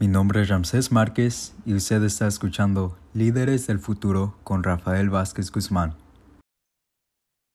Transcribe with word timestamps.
Mi 0.00 0.08
nombre 0.08 0.42
es 0.42 0.48
Ramsés 0.48 0.90
Márquez 0.90 1.54
y 1.64 1.74
usted 1.74 2.02
está 2.02 2.26
escuchando 2.26 2.98
Líderes 3.14 3.68
del 3.68 3.78
Futuro 3.78 4.36
con 4.42 4.64
Rafael 4.64 5.08
Vázquez 5.08 5.52
Guzmán. 5.52 5.96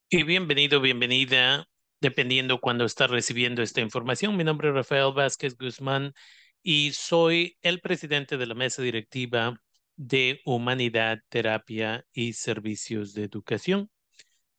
Y 0.10 0.24
bienvenido, 0.24 0.80
bienvenida, 0.80 1.68
dependiendo 2.00 2.62
cuando 2.62 2.86
está 2.86 3.08
recibiendo 3.08 3.62
esta 3.62 3.82
información. 3.82 4.38
Mi 4.38 4.46
nombre 4.46 4.70
es 4.70 4.74
Rafael 4.74 5.14
Vázquez 5.14 5.58
Guzmán 5.58 6.14
y 6.64 6.94
soy 6.94 7.58
el 7.62 7.82
presidente 7.82 8.38
de 8.38 8.46
la 8.46 8.56
mesa 8.56 8.82
directiva 8.82 9.62
de 9.98 10.40
Humanidad, 10.46 11.20
Terapia 11.28 12.06
y 12.14 12.34
Servicios 12.34 13.14
de 13.14 13.26
Educación 13.26 13.90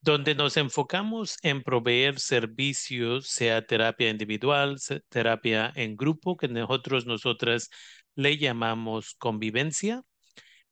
donde 0.03 0.35
nos 0.35 0.57
enfocamos 0.57 1.37
en 1.43 1.63
proveer 1.63 2.19
servicios, 2.21 3.29
sea 3.29 3.67
terapia 3.67 4.11
individual, 4.11 4.79
terapia 5.09 5.73
en 5.77 5.97
grupo, 5.97 6.37
que 6.37 6.49
nosotros, 6.49 7.07
nosotras 7.07 7.71
le 8.15 8.39
llamamos 8.39 9.15
convivencia, 9.19 10.03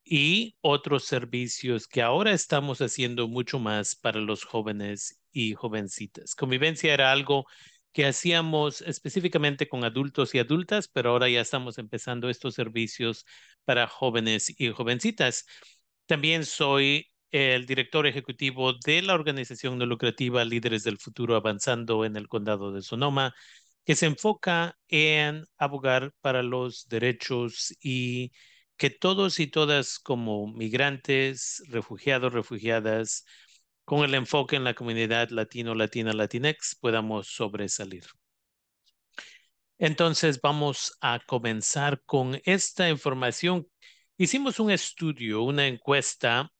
y 0.08 0.56
otros 0.62 1.04
servicios 1.04 1.86
que 1.86 2.02
ahora 2.02 2.32
estamos 2.32 2.80
haciendo 2.80 3.28
mucho 3.28 3.58
más 3.58 3.94
para 3.94 4.20
los 4.20 4.44
jóvenes 4.44 5.20
y 5.32 5.54
jovencitas. 5.54 6.34
Convivencia 6.34 6.94
era 6.94 7.12
algo 7.12 7.46
que 7.92 8.06
hacíamos 8.06 8.80
específicamente 8.82 9.68
con 9.68 9.84
adultos 9.84 10.34
y 10.34 10.38
adultas, 10.38 10.88
pero 10.88 11.10
ahora 11.10 11.28
ya 11.28 11.40
estamos 11.42 11.78
empezando 11.78 12.30
estos 12.30 12.54
servicios 12.54 13.26
para 13.64 13.86
jóvenes 13.86 14.54
y 14.58 14.70
jovencitas. 14.70 15.46
También 16.06 16.46
soy 16.46 17.10
el 17.30 17.66
director 17.66 18.06
ejecutivo 18.06 18.72
de 18.84 19.02
la 19.02 19.14
organización 19.14 19.78
no 19.78 19.86
lucrativa 19.86 20.44
Líderes 20.44 20.84
del 20.84 20.98
Futuro 20.98 21.36
Avanzando 21.36 22.04
en 22.04 22.16
el 22.16 22.28
Condado 22.28 22.72
de 22.72 22.82
Sonoma, 22.82 23.34
que 23.84 23.94
se 23.94 24.06
enfoca 24.06 24.76
en 24.88 25.44
abogar 25.58 26.12
para 26.20 26.42
los 26.42 26.88
derechos 26.88 27.74
y 27.82 28.32
que 28.76 28.90
todos 28.90 29.40
y 29.40 29.48
todas 29.48 29.98
como 29.98 30.46
migrantes, 30.52 31.62
refugiados, 31.68 32.32
refugiadas, 32.32 33.24
con 33.84 34.04
el 34.04 34.14
enfoque 34.14 34.56
en 34.56 34.64
la 34.64 34.74
comunidad 34.74 35.30
latino, 35.30 35.74
latina, 35.74 36.12
latinex, 36.12 36.76
podamos 36.76 37.28
sobresalir. 37.28 38.04
Entonces 39.78 40.40
vamos 40.40 40.96
a 41.00 41.20
comenzar 41.20 42.02
con 42.04 42.40
esta 42.44 42.88
información. 42.90 43.66
Hicimos 44.16 44.60
un 44.60 44.70
estudio, 44.70 45.42
una 45.42 45.66
encuesta 45.66 46.52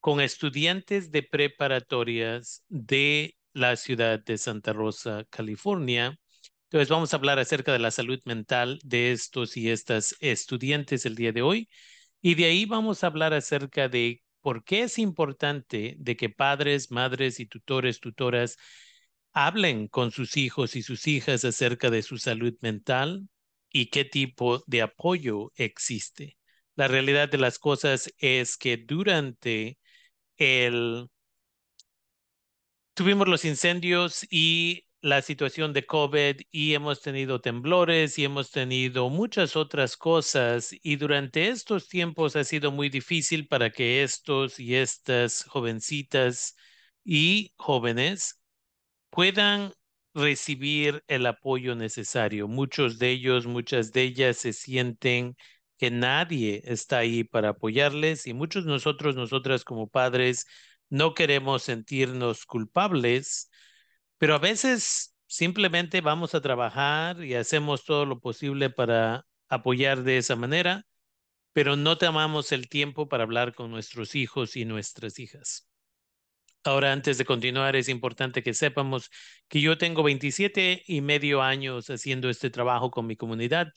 con 0.00 0.20
estudiantes 0.20 1.10
de 1.10 1.22
preparatorias 1.22 2.64
de 2.68 3.36
la 3.52 3.76
ciudad 3.76 4.22
de 4.24 4.38
Santa 4.38 4.72
Rosa, 4.72 5.24
California. 5.30 6.18
Entonces 6.64 6.88
vamos 6.88 7.12
a 7.12 7.16
hablar 7.16 7.38
acerca 7.38 7.72
de 7.72 7.78
la 7.78 7.90
salud 7.90 8.20
mental 8.24 8.78
de 8.84 9.12
estos 9.12 9.56
y 9.56 9.70
estas 9.70 10.16
estudiantes 10.20 11.06
el 11.06 11.14
día 11.16 11.32
de 11.32 11.42
hoy. 11.42 11.68
Y 12.20 12.34
de 12.34 12.46
ahí 12.46 12.64
vamos 12.66 13.02
a 13.02 13.08
hablar 13.08 13.34
acerca 13.34 13.88
de 13.88 14.22
por 14.40 14.64
qué 14.64 14.82
es 14.82 14.98
importante 14.98 15.94
de 15.98 16.16
que 16.16 16.28
padres, 16.28 16.90
madres 16.90 17.40
y 17.40 17.46
tutores, 17.46 18.00
tutoras 18.00 18.56
hablen 19.32 19.88
con 19.88 20.10
sus 20.10 20.36
hijos 20.36 20.76
y 20.76 20.82
sus 20.82 21.06
hijas 21.06 21.44
acerca 21.44 21.90
de 21.90 22.02
su 22.02 22.18
salud 22.18 22.54
mental 22.60 23.28
y 23.70 23.86
qué 23.86 24.04
tipo 24.04 24.62
de 24.66 24.82
apoyo 24.82 25.52
existe. 25.56 26.36
La 26.76 26.88
realidad 26.88 27.28
de 27.28 27.38
las 27.38 27.58
cosas 27.58 28.12
es 28.18 28.56
que 28.56 28.76
durante 28.76 29.78
el, 30.38 31.08
tuvimos 32.94 33.28
los 33.28 33.44
incendios 33.44 34.26
y 34.30 34.84
la 35.00 35.22
situación 35.22 35.72
de 35.72 35.86
COVID 35.86 36.40
y 36.50 36.74
hemos 36.74 37.00
tenido 37.00 37.40
temblores 37.40 38.18
y 38.18 38.24
hemos 38.24 38.50
tenido 38.50 39.10
muchas 39.10 39.54
otras 39.56 39.96
cosas 39.96 40.74
y 40.82 40.96
durante 40.96 41.48
estos 41.48 41.88
tiempos 41.88 42.34
ha 42.36 42.44
sido 42.44 42.72
muy 42.72 42.88
difícil 42.88 43.46
para 43.46 43.70
que 43.70 44.02
estos 44.02 44.58
y 44.58 44.74
estas 44.74 45.44
jovencitas 45.44 46.56
y 47.04 47.52
jóvenes 47.56 48.40
puedan 49.10 49.72
recibir 50.14 51.04
el 51.08 51.26
apoyo 51.26 51.74
necesario. 51.74 52.48
Muchos 52.48 52.98
de 52.98 53.10
ellos, 53.10 53.46
muchas 53.46 53.92
de 53.92 54.02
ellas 54.02 54.38
se 54.38 54.52
sienten 54.52 55.36
que 55.78 55.90
nadie 55.90 56.62
está 56.66 56.98
ahí 56.98 57.24
para 57.24 57.50
apoyarles 57.50 58.26
y 58.26 58.34
muchos 58.34 58.64
de 58.64 58.72
nosotros, 58.72 59.16
nosotras 59.16 59.64
como 59.64 59.88
padres, 59.88 60.46
no 60.90 61.14
queremos 61.14 61.62
sentirnos 61.64 62.46
culpables, 62.46 63.50
pero 64.18 64.34
a 64.34 64.38
veces 64.38 65.16
simplemente 65.26 66.00
vamos 66.00 66.34
a 66.34 66.40
trabajar 66.40 67.24
y 67.24 67.34
hacemos 67.34 67.84
todo 67.84 68.06
lo 68.06 68.20
posible 68.20 68.70
para 68.70 69.26
apoyar 69.48 70.02
de 70.02 70.18
esa 70.18 70.36
manera, 70.36 70.86
pero 71.52 71.76
no 71.76 71.98
tomamos 71.98 72.52
el 72.52 72.68
tiempo 72.68 73.08
para 73.08 73.24
hablar 73.24 73.54
con 73.54 73.70
nuestros 73.70 74.14
hijos 74.14 74.56
y 74.56 74.64
nuestras 74.64 75.18
hijas. 75.18 75.68
Ahora, 76.64 76.92
antes 76.92 77.18
de 77.18 77.24
continuar, 77.24 77.76
es 77.76 77.88
importante 77.88 78.42
que 78.42 78.52
sepamos 78.52 79.10
que 79.48 79.60
yo 79.60 79.78
tengo 79.78 80.02
27 80.02 80.82
y 80.86 81.00
medio 81.00 81.42
años 81.42 81.88
haciendo 81.88 82.28
este 82.28 82.50
trabajo 82.50 82.90
con 82.90 83.06
mi 83.06 83.16
comunidad 83.16 83.72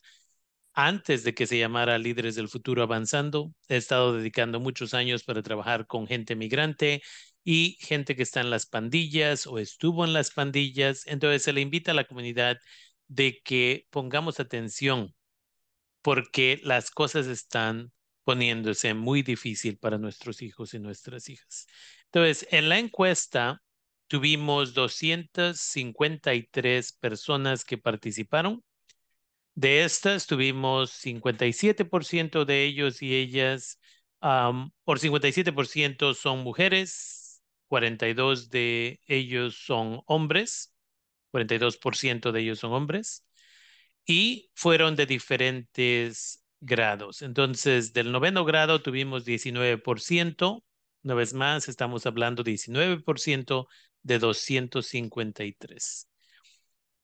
antes 0.74 1.24
de 1.24 1.34
que 1.34 1.48
se 1.48 1.60
llamara 1.60 1.98
Líderes 1.98 2.36
del 2.36 2.50
Futuro 2.50 2.84
Avanzando. 2.84 3.54
He 3.68 3.78
estado 3.78 4.14
dedicando 4.14 4.60
muchos 4.60 4.94
años 4.94 5.24
para 5.24 5.44
trabajar 5.44 5.88
con 5.88 6.08
gente 6.08 6.36
migrante 6.36 7.02
y 7.44 7.78
gente 7.82 8.16
que 8.16 8.24
está 8.24 8.42
en 8.42 8.50
las 8.50 8.66
pandillas 8.66 9.48
o 9.48 9.60
estuvo 9.60 10.06
en 10.06 10.14
las 10.14 10.32
pandillas. 10.32 11.06
Entonces 11.08 11.44
se 11.44 11.54
le 11.54 11.62
invita 11.62 11.92
a 11.92 11.96
la 11.96 12.06
comunidad 12.06 12.58
de 13.08 13.42
que 13.44 13.88
pongamos 13.90 14.40
atención 14.40 15.14
porque 16.02 16.60
las 16.64 16.92
cosas 16.92 17.28
están 17.28 17.92
poniéndose 18.24 18.94
muy 18.94 19.24
difícil 19.24 19.78
para 19.78 19.98
nuestros 19.98 20.42
hijos 20.42 20.74
y 20.74 20.80
nuestras 20.80 21.28
hijas. 21.30 21.68
Entonces, 22.06 22.48
en 22.52 22.70
la 22.70 22.80
encuesta 22.80 23.62
tuvimos 24.08 24.74
253 24.74 26.94
personas 26.94 27.66
que 27.66 27.78
participaron 27.78 28.64
de 29.56 29.84
estas 29.84 30.28
tuvimos 30.28 30.92
57% 30.92 32.46
de 32.46 32.66
ellos 32.66 33.02
y 33.02 33.16
ellas, 33.16 33.80
por 34.20 35.00
57% 35.00 36.14
son 36.14 36.40
mujeres, 36.40 37.42
42 37.68 38.50
de 38.50 39.00
ellos 39.08 39.56
son 39.66 40.02
hombres, 40.06 40.74
42% 41.32 42.32
de 42.32 42.42
ellos 42.42 42.60
son 42.60 42.74
hombres, 42.74 43.26
y 44.06 44.52
fueron 44.56 44.96
de 44.96 45.06
diferentes 45.06 46.44
grados. 46.60 47.22
Entonces, 47.22 47.94
del 47.94 48.12
noveno 48.12 48.46
grado 48.46 48.82
tuvimos 48.82 49.26
19%, 49.26 50.64
una 51.04 51.14
vez 51.16 51.34
más, 51.34 51.68
estamos 51.68 52.06
hablando 52.06 52.44
19% 52.44 53.68
de 54.04 54.20
253. 54.20 56.08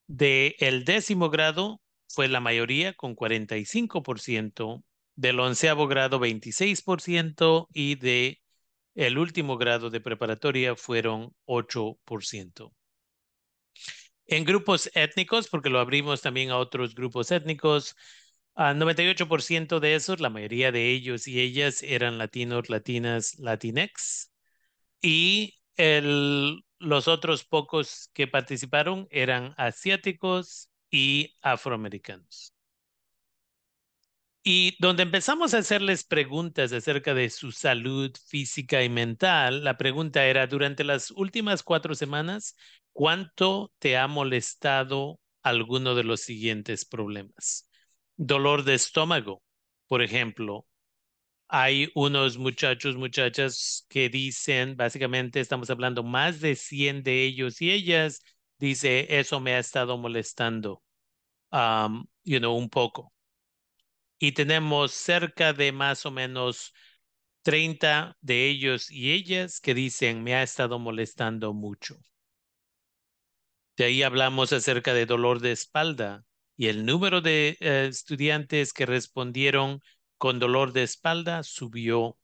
De 0.07 0.55
el 0.59 0.85
décimo 0.85 1.29
grado 1.29 1.81
fue 2.17 2.27
la 2.27 2.39
mayoría 2.39 2.93
con 2.93 3.13
45%, 3.13 4.83
del 5.15 5.39
onceavo 5.39 5.87
grado 5.87 6.19
26% 6.19 7.67
y 7.71 7.93
de 7.93 8.41
el 8.95 9.19
último 9.19 9.55
grado 9.59 9.91
de 9.91 10.01
preparatoria 10.01 10.75
fueron 10.75 11.35
8%. 11.45 12.73
En 14.25 14.45
grupos 14.45 14.89
étnicos, 14.95 15.47
porque 15.47 15.69
lo 15.69 15.79
abrimos 15.79 16.23
también 16.23 16.49
a 16.49 16.57
otros 16.57 16.95
grupos 16.95 17.29
étnicos, 17.29 17.95
a 18.55 18.73
98% 18.73 19.79
de 19.79 19.93
esos, 19.93 20.19
la 20.19 20.31
mayoría 20.31 20.71
de 20.71 20.89
ellos 20.89 21.27
y 21.27 21.39
ellas 21.39 21.83
eran 21.83 22.17
latinos, 22.17 22.67
latinas, 22.67 23.37
latinex. 23.37 24.31
Y 25.03 25.53
los 26.79 27.07
otros 27.07 27.43
pocos 27.43 28.09
que 28.15 28.25
participaron 28.25 29.07
eran 29.11 29.53
asiáticos, 29.55 30.71
y 30.91 31.35
afroamericanos. 31.41 32.53
Y 34.43 34.77
donde 34.79 35.03
empezamos 35.03 35.53
a 35.53 35.57
hacerles 35.59 36.05
preguntas 36.05 36.71
acerca 36.71 37.13
de 37.13 37.29
su 37.29 37.51
salud 37.51 38.11
física 38.27 38.81
y 38.83 38.89
mental, 38.89 39.63
la 39.63 39.77
pregunta 39.77 40.25
era, 40.25 40.47
durante 40.47 40.83
las 40.85 41.11
últimas 41.11 41.63
cuatro 41.63 41.95
semanas, 41.95 42.55
¿cuánto 42.93 43.73
te 43.79 43.97
ha 43.97 44.07
molestado 44.07 45.19
alguno 45.43 45.95
de 45.95 46.05
los 46.05 46.21
siguientes 46.21 46.85
problemas? 46.85 47.67
Dolor 48.15 48.63
de 48.63 48.75
estómago, 48.75 49.43
por 49.87 50.01
ejemplo. 50.01 50.65
Hay 51.49 51.91
unos 51.95 52.37
muchachos, 52.37 52.95
muchachas 52.97 53.85
que 53.89 54.09
dicen, 54.09 54.77
básicamente 54.77 55.39
estamos 55.41 55.69
hablando 55.69 56.03
más 56.03 56.41
de 56.41 56.55
100 56.55 57.03
de 57.03 57.23
ellos 57.25 57.61
y 57.61 57.71
ellas, 57.71 58.21
dice, 58.59 59.19
eso 59.19 59.39
me 59.41 59.53
ha 59.55 59.59
estado 59.59 59.97
molestando, 59.97 60.83
you 61.51 62.39
know, 62.39 62.55
un 62.55 62.69
poco. 62.69 63.13
Y 64.19 64.31
tenemos 64.33 64.93
cerca 64.93 65.53
de 65.53 65.71
más 65.71 66.05
o 66.05 66.11
menos 66.11 66.73
30 67.43 68.17
de 68.21 68.47
ellos 68.49 68.91
y 68.91 69.13
ellas 69.13 69.59
que 69.61 69.73
dicen, 69.73 70.23
me 70.23 70.35
ha 70.35 70.43
estado 70.43 70.79
molestando 70.79 71.53
mucho. 71.53 71.97
De 73.77 73.85
ahí 73.85 74.03
hablamos 74.03 74.51
acerca 74.53 74.93
de 74.93 75.05
dolor 75.05 75.39
de 75.39 75.51
espalda. 75.51 76.25
y 76.59 76.67
el 76.67 76.85
número 76.85 77.21
de 77.21 77.55
eh, 77.59 77.87
estudiantes 77.87 78.73
que 78.73 78.87
respondieron 78.87 79.79
con 80.17 80.39
dolor 80.39 80.73
de 80.73 80.83
espalda 80.83 81.43
subió 81.43 82.17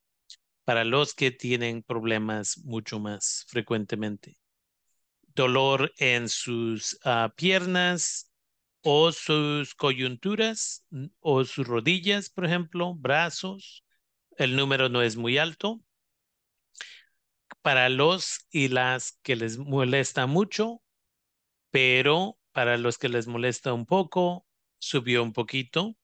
para 0.66 0.84
los 0.84 1.14
que 1.14 1.32
tienen 1.32 1.84
problemas 1.84 2.58
mucho 2.66 3.00
más 3.00 3.46
frecuentemente. 3.48 4.38
Dolor 5.36 5.94
en 5.98 6.30
sus 6.30 7.00
uh, 7.06 7.30
piernas 7.36 8.33
o 8.84 9.12
sus 9.12 9.76
coyunturas 9.76 10.86
o 11.22 11.46
sus 11.46 11.68
rodillas, 11.68 12.30
por 12.30 12.46
ejemplo, 12.46 12.94
brazos. 12.96 13.84
El 14.38 14.56
número 14.56 14.90
no 14.90 15.02
es 15.02 15.16
muy 15.16 15.38
alto. 15.38 15.82
Para 17.62 17.90
los 17.90 18.46
y 18.52 18.68
las 18.68 19.14
que 19.24 19.36
les 19.38 19.58
molesta 19.58 20.28
mucho, 20.28 20.82
pero 21.72 22.38
para 22.52 22.78
los 22.78 22.98
que 22.98 23.10
les 23.10 23.26
molesta 23.28 23.74
un 23.74 23.86
poco, 23.86 24.46
subió 24.80 25.24
un 25.24 25.34
poquito. 25.34 25.96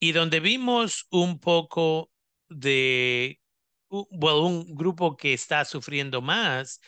Y 0.00 0.12
donde 0.12 0.40
vimos 0.40 1.06
un 1.10 1.40
poco 1.40 2.12
de, 2.48 3.40
bueno, 3.88 4.46
un 4.46 4.74
grupo 4.76 5.16
que 5.16 5.32
está 5.34 5.64
sufriendo 5.64 6.22
más 6.22 6.80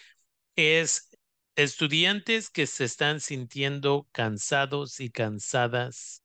es 0.56 1.09
estudiantes 1.56 2.50
que 2.50 2.66
se 2.66 2.84
están 2.84 3.20
sintiendo 3.20 4.08
cansados 4.12 5.00
y 5.00 5.10
cansadas 5.10 6.22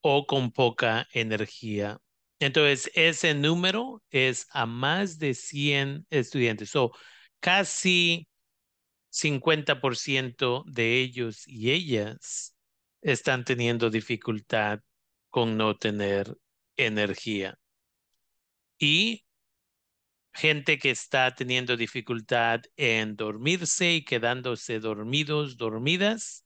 o 0.00 0.26
con 0.26 0.52
poca 0.52 1.06
energía. 1.12 1.98
Entonces, 2.38 2.90
ese 2.94 3.34
número 3.34 4.02
es 4.10 4.46
a 4.50 4.66
más 4.66 5.18
de 5.18 5.34
100 5.34 6.06
estudiantes. 6.10 6.74
O 6.74 6.92
casi 7.38 8.26
50% 9.10 10.64
de 10.66 11.00
ellos 11.00 11.46
y 11.46 11.70
ellas 11.72 12.56
están 13.02 13.44
teniendo 13.44 13.90
dificultad 13.90 14.80
con 15.28 15.56
no 15.56 15.76
tener 15.76 16.36
energía. 16.76 17.58
Y 18.78 19.24
gente 20.32 20.78
que 20.78 20.90
está 20.90 21.34
teniendo 21.34 21.76
dificultad 21.76 22.62
en 22.76 23.16
dormirse 23.16 23.94
y 23.94 24.04
quedándose 24.04 24.78
dormidos, 24.80 25.56
dormidas, 25.56 26.44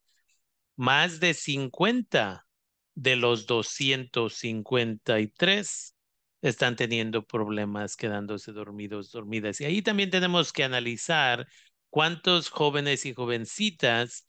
más 0.77 1.21
de 1.21 1.35
50 1.35 2.47
de 2.95 3.17
los 3.17 3.47
253 3.47 5.97
están 6.43 6.77
teniendo 6.77 7.27
problemas 7.27 7.97
quedándose 7.97 8.53
dormidos, 8.53 9.11
dormidas. 9.11 9.61
Y 9.61 9.65
ahí 9.65 9.83
también 9.83 10.11
tenemos 10.11 10.53
que 10.53 10.63
analizar 10.65 11.47
cuántos 11.91 12.51
jóvenes 12.51 13.07
y 13.07 13.15
jovencitas 13.15 14.27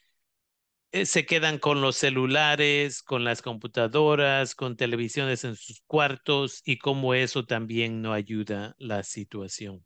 se 1.04 1.26
quedan 1.26 1.60
con 1.60 1.82
los 1.82 1.98
celulares, 1.98 3.04
con 3.04 3.26
las 3.26 3.42
computadoras, 3.42 4.56
con 4.56 4.78
televisiones 4.78 5.44
en 5.44 5.58
sus 5.58 5.82
cuartos 5.88 6.62
y 6.64 6.78
cómo 6.78 7.14
eso 7.14 7.46
también 7.46 8.02
no 8.02 8.14
ayuda 8.14 8.76
la 8.78 9.04
situación. 9.04 9.86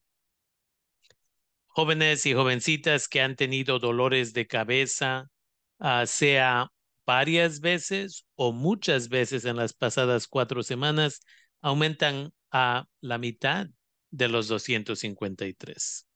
Jóvenes 1.68 2.26
y 2.28 2.34
jovencitas 2.34 3.08
que 3.08 3.22
han 3.22 3.36
tenido 3.36 3.80
dolores 3.80 4.34
de 4.34 4.46
cabeza, 4.46 5.32
uh, 5.80 6.06
sea 6.06 6.72
varias 7.06 7.60
veces 7.60 8.26
o 8.36 8.52
muchas 8.52 9.10
veces 9.10 9.46
en 9.46 9.56
las 9.56 9.74
pasadas 9.74 10.28
cuatro 10.28 10.62
semanas, 10.62 11.22
aumentan 11.62 12.32
a 12.52 12.86
la 13.02 13.18
mitad 13.18 13.68
de 14.12 14.28
los 14.28 14.48
253. 14.48 16.08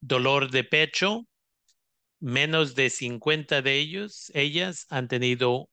Dolor 0.00 0.50
de 0.50 0.64
pecho, 0.64 1.26
menos 2.20 2.74
de 2.74 2.90
50 2.90 3.62
de 3.62 3.78
ellos, 3.78 4.30
ellas 4.34 4.86
han 4.90 5.08
tenido 5.08 5.70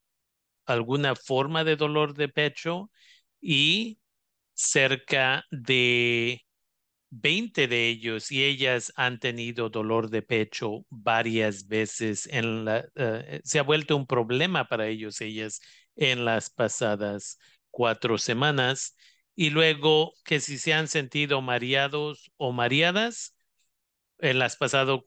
alguna 0.65 1.15
forma 1.15 1.63
de 1.63 1.75
dolor 1.75 2.13
de 2.15 2.29
pecho 2.29 2.91
y 3.41 3.99
cerca 4.53 5.45
de 5.51 6.45
20 7.09 7.67
de 7.67 7.89
ellos 7.89 8.31
y 8.31 8.43
ellas 8.43 8.93
han 8.95 9.19
tenido 9.19 9.69
dolor 9.69 10.09
de 10.09 10.21
pecho 10.21 10.85
varias 10.89 11.67
veces 11.67 12.27
en 12.27 12.65
la 12.65 12.85
uh, 12.95 13.39
se 13.43 13.59
ha 13.59 13.63
vuelto 13.63 13.95
un 13.95 14.07
problema 14.07 14.67
para 14.67 14.87
ellos 14.87 15.21
ellas 15.21 15.61
en 15.95 16.25
las 16.25 16.49
pasadas 16.49 17.39
cuatro 17.71 18.17
semanas. 18.17 18.95
Y 19.35 19.49
luego 19.49 20.13
que 20.23 20.39
si 20.39 20.57
se 20.57 20.73
han 20.73 20.87
sentido 20.87 21.41
mareados 21.41 22.31
o 22.37 22.53
mareadas 22.53 23.35
en 24.19 24.39
las 24.39 24.55
pasadas 24.57 24.99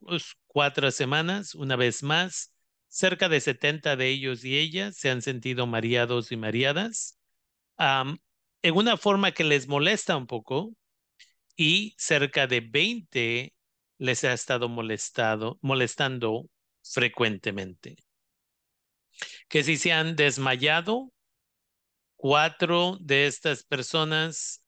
cuatro 0.49 0.91
semanas, 0.91 1.55
una 1.55 1.77
vez 1.77 2.03
más, 2.03 2.53
cerca 2.89 3.29
de 3.29 3.41
70 3.41 3.95
de 3.97 4.09
ellos 4.09 4.45
y 4.45 4.59
ellas 4.59 4.97
se 4.97 5.11
han 5.11 5.23
sentido 5.23 5.67
mareados 5.67 6.33
y 6.33 6.37
mareadas 6.37 7.19
en 7.79 8.75
una 8.75 8.97
forma 8.97 9.33
que 9.33 9.45
les 9.45 9.69
molesta 9.69 10.17
un 10.17 10.27
poco 10.27 10.75
y 11.57 11.95
cerca 11.97 12.47
de 12.47 12.61
20 12.61 13.55
les 13.99 14.25
ha 14.25 14.33
estado 14.33 14.69
molestando 14.69 16.49
frecuentemente. 16.83 17.97
Que 19.49 19.63
si 19.63 19.77
se 19.77 19.93
han 19.93 20.17
desmayado, 20.17 21.13
cuatro 22.17 22.99
de 23.01 23.27
estas 23.27 23.65
personas 23.65 24.63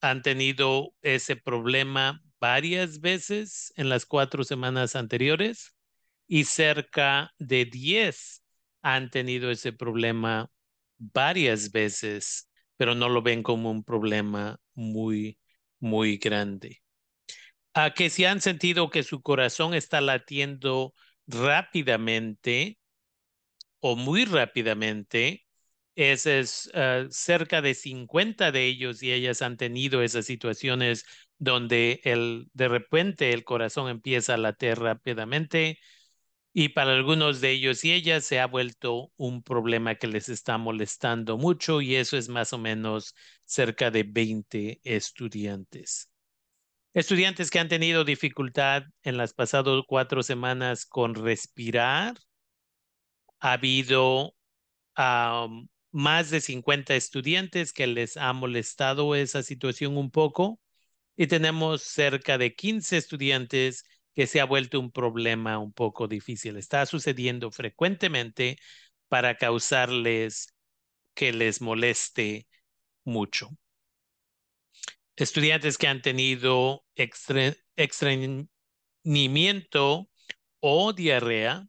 han 0.00 0.22
tenido 0.22 0.94
ese 1.02 1.36
problema 1.36 2.23
varias 2.44 3.00
veces 3.00 3.72
en 3.74 3.88
las 3.88 4.04
cuatro 4.04 4.44
semanas 4.44 4.96
anteriores 4.96 5.74
y 6.26 6.44
cerca 6.44 7.32
de 7.38 7.64
10 7.64 8.42
han 8.82 9.08
tenido 9.08 9.50
ese 9.50 9.72
problema 9.72 10.50
varias 10.98 11.72
veces, 11.72 12.50
pero 12.76 12.94
no 12.94 13.08
lo 13.08 13.22
ven 13.22 13.42
como 13.42 13.70
un 13.70 13.82
problema 13.82 14.60
muy, 14.74 15.38
muy 15.80 16.18
grande. 16.18 16.82
A 17.72 17.94
que 17.94 18.10
si 18.10 18.26
han 18.26 18.42
sentido 18.42 18.90
que 18.90 19.04
su 19.04 19.22
corazón 19.22 19.72
está 19.72 20.02
latiendo 20.02 20.92
rápidamente 21.26 22.78
o 23.80 23.96
muy 23.96 24.26
rápidamente, 24.26 25.46
ese 25.94 26.40
es 26.40 26.70
uh, 26.74 27.08
cerca 27.10 27.62
de 27.62 27.72
50 27.74 28.52
de 28.52 28.66
ellos 28.66 29.02
y 29.02 29.12
ellas 29.12 29.40
han 29.40 29.56
tenido 29.56 30.02
esas 30.02 30.26
situaciones 30.26 31.06
donde 31.38 32.00
el, 32.04 32.48
de 32.54 32.68
repente 32.68 33.32
el 33.32 33.44
corazón 33.44 33.88
empieza 33.90 34.34
a 34.34 34.38
latir 34.38 34.78
rápidamente 34.78 35.78
y 36.52 36.70
para 36.70 36.92
algunos 36.92 37.40
de 37.40 37.50
ellos 37.50 37.84
y 37.84 37.92
ellas 37.92 38.24
se 38.24 38.38
ha 38.38 38.46
vuelto 38.46 39.12
un 39.16 39.42
problema 39.42 39.96
que 39.96 40.06
les 40.06 40.28
está 40.28 40.56
molestando 40.56 41.36
mucho 41.36 41.80
y 41.80 41.96
eso 41.96 42.16
es 42.16 42.28
más 42.28 42.52
o 42.52 42.58
menos 42.58 43.14
cerca 43.44 43.90
de 43.90 44.04
20 44.04 44.80
estudiantes. 44.84 46.10
Estudiantes 46.94 47.50
que 47.50 47.58
han 47.58 47.68
tenido 47.68 48.04
dificultad 48.04 48.84
en 49.02 49.16
las 49.16 49.34
pasadas 49.34 49.82
cuatro 49.88 50.22
semanas 50.22 50.86
con 50.86 51.16
respirar. 51.16 52.14
Ha 53.40 53.52
habido 53.52 54.34
más 55.90 56.30
de 56.30 56.40
50 56.40 56.94
estudiantes 56.94 57.72
que 57.72 57.88
les 57.88 58.16
ha 58.16 58.32
molestado 58.32 59.16
esa 59.16 59.42
situación 59.42 59.96
un 59.96 60.12
poco 60.12 60.60
y 61.16 61.26
tenemos 61.26 61.82
cerca 61.82 62.38
de 62.38 62.54
15 62.54 62.96
estudiantes 62.96 63.84
que 64.14 64.26
se 64.26 64.40
ha 64.40 64.44
vuelto 64.44 64.80
un 64.80 64.90
problema 64.90 65.58
un 65.58 65.72
poco 65.72 66.08
difícil. 66.08 66.56
Está 66.56 66.86
sucediendo 66.86 67.50
frecuentemente 67.50 68.58
para 69.08 69.36
causarles 69.36 70.54
que 71.14 71.32
les 71.32 71.60
moleste 71.60 72.48
mucho. 73.04 73.50
Estudiantes 75.16 75.78
que 75.78 75.86
han 75.86 76.02
tenido 76.02 76.84
estreñimiento 77.76 80.10
o 80.60 80.92
diarrea. 80.92 81.68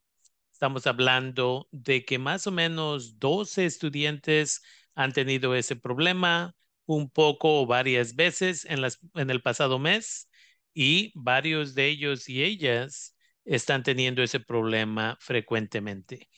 Estamos 0.52 0.88
hablando 0.88 1.68
de 1.72 2.06
que 2.06 2.18
más 2.18 2.48
o 2.48 2.52
menos 2.52 3.20
12 3.20 3.66
estudiantes 3.66 4.64
han 4.96 5.14
tenido 5.14 5.54
ese 5.54 5.76
problema 5.76 6.56
un 6.86 7.10
poco 7.10 7.62
o 7.62 7.66
varias 7.66 8.16
veces 8.16 8.66
en, 8.66 8.82
las, 8.82 9.00
en 9.16 9.30
el 9.30 9.42
pasado 9.42 9.80
mes 9.80 10.30
y 10.74 11.12
varios 11.16 11.76
de 11.76 11.88
ellos 11.88 12.30
y 12.30 12.44
ellas 12.44 13.16
están 13.46 13.84
teniendo 13.84 14.24
ese 14.24 14.40
problema 14.40 15.18
frecuentemente. 15.20 16.30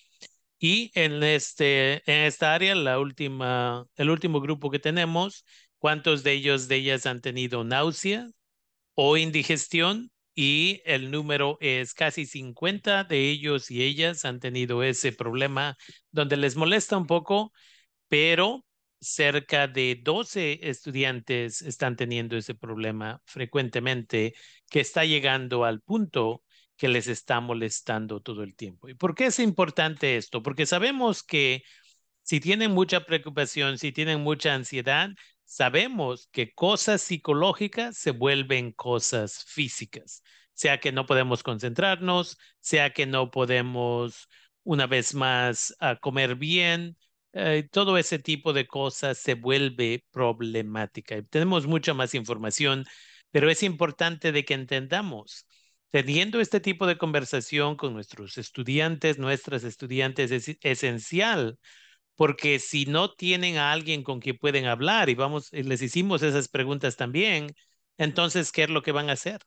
Y 0.59 0.91
en, 0.95 1.23
este, 1.23 2.03
en 2.11 2.25
esta 2.25 2.53
área, 2.55 2.75
la 2.75 2.99
última, 2.99 3.85
el 3.95 4.09
último 4.09 4.41
grupo 4.41 4.71
que 4.71 4.79
tenemos, 4.79 5.45
¿cuántos 5.77 6.23
de 6.23 6.33
ellos, 6.33 6.67
de 6.67 6.77
ellas 6.77 7.05
han 7.05 7.21
tenido 7.21 7.63
náusea 7.63 8.27
o 8.95 9.17
indigestión? 9.17 10.11
Y 10.35 10.81
el 10.85 11.11
número 11.11 11.57
es 11.61 11.93
casi 11.95 12.25
50 12.27 13.03
de 13.03 13.29
ellos 13.31 13.71
y 13.71 13.83
ellas 13.83 14.25
han 14.25 14.39
tenido 14.39 14.83
ese 14.83 15.11
problema 15.11 15.77
donde 16.11 16.37
les 16.37 16.55
molesta 16.55 16.97
un 16.97 17.07
poco, 17.07 17.51
pero 18.09 18.66
cerca 18.99 19.67
de 19.67 19.99
12 20.01 20.59
estudiantes 20.63 21.61
están 21.61 21.95
teniendo 21.95 22.35
ese 22.37 22.55
problema 22.55 23.21
frecuentemente 23.25 24.33
que 24.69 24.79
está 24.79 25.05
llegando 25.05 25.65
al 25.65 25.81
punto 25.81 26.43
que 26.75 26.87
les 26.87 27.07
está 27.07 27.39
molestando 27.39 28.21
todo 28.21 28.43
el 28.43 28.55
tiempo. 28.55 28.89
¿Y 28.89 28.93
por 28.93 29.15
qué 29.15 29.27
es 29.27 29.39
importante 29.39 30.17
esto? 30.17 30.43
Porque 30.43 30.65
sabemos 30.65 31.23
que 31.23 31.63
si 32.21 32.39
tienen 32.39 32.71
mucha 32.71 33.05
preocupación, 33.05 33.77
si 33.77 33.91
tienen 33.91 34.21
mucha 34.21 34.53
ansiedad, 34.53 35.09
sabemos 35.43 36.27
que 36.31 36.53
cosas 36.53 37.01
psicológicas 37.01 37.97
se 37.97 38.11
vuelven 38.11 38.73
cosas 38.73 39.45
físicas, 39.45 40.23
sea 40.53 40.79
que 40.79 40.91
no 40.91 41.05
podemos 41.05 41.41
concentrarnos, 41.41 42.37
sea 42.59 42.91
que 42.91 43.05
no 43.05 43.31
podemos 43.31 44.27
una 44.63 44.85
vez 44.87 45.15
más 45.15 45.75
comer 46.01 46.35
bien, 46.35 46.97
eh, 47.37 47.67
todo 47.71 47.97
ese 47.97 48.19
tipo 48.19 48.53
de 48.53 48.67
cosas 48.67 49.17
se 49.17 49.35
vuelve 49.35 50.05
problemática. 50.11 51.21
Tenemos 51.23 51.67
mucha 51.67 51.93
más 51.93 52.13
información, 52.15 52.85
pero 53.31 53.49
es 53.49 53.63
importante 53.63 54.31
de 54.31 54.45
que 54.45 54.53
entendamos 54.55 55.45
teniendo 55.91 56.39
este 56.41 56.59
tipo 56.59 56.85
de 56.87 56.97
conversación 56.97 57.75
con 57.77 57.93
nuestros 57.93 58.37
estudiantes, 58.37 59.19
nuestras 59.19 59.63
estudiantes, 59.63 60.31
es 60.31 60.57
esencial, 60.61 61.59
porque 62.15 62.59
si 62.59 62.85
no 62.85 63.13
tienen 63.13 63.57
a 63.57 63.71
alguien 63.71 64.03
con 64.03 64.19
quien 64.19 64.37
pueden 64.37 64.65
hablar 64.65 65.09
y 65.09 65.15
vamos, 65.15 65.51
les 65.53 65.81
hicimos 65.81 66.23
esas 66.23 66.49
preguntas 66.49 66.97
también, 66.97 67.55
entonces, 67.97 68.51
¿qué 68.51 68.63
es 68.63 68.69
lo 68.69 68.81
que 68.83 68.91
van 68.91 69.09
a 69.09 69.13
hacer? 69.13 69.41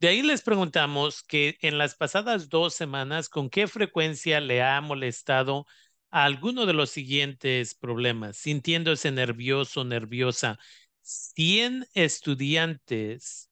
De 0.00 0.08
ahí 0.08 0.22
les 0.22 0.42
preguntamos 0.42 1.22
que 1.22 1.58
en 1.60 1.76
las 1.76 1.94
pasadas 1.94 2.48
dos 2.48 2.74
semanas, 2.74 3.28
¿con 3.28 3.50
qué 3.50 3.68
frecuencia 3.68 4.40
le 4.40 4.62
ha 4.62 4.80
molestado 4.80 5.66
alguno 6.10 6.66
de 6.66 6.72
los 6.72 6.90
siguientes 6.90 7.74
problemas? 7.74 8.36
Sintiéndose 8.36 9.10
nervioso, 9.12 9.84
nerviosa. 9.84 10.58
100 11.02 11.86
estudiantes 11.94 13.50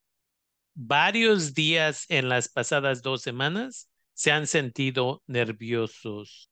varios 0.75 1.55
días 1.55 2.07
en 2.09 2.29
las 2.29 2.49
pasadas 2.49 3.03
dos 3.03 3.23
semanas 3.23 3.91
se 4.15 4.31
han 4.33 4.47
sentido 4.47 5.23
nerviosos 5.27 6.51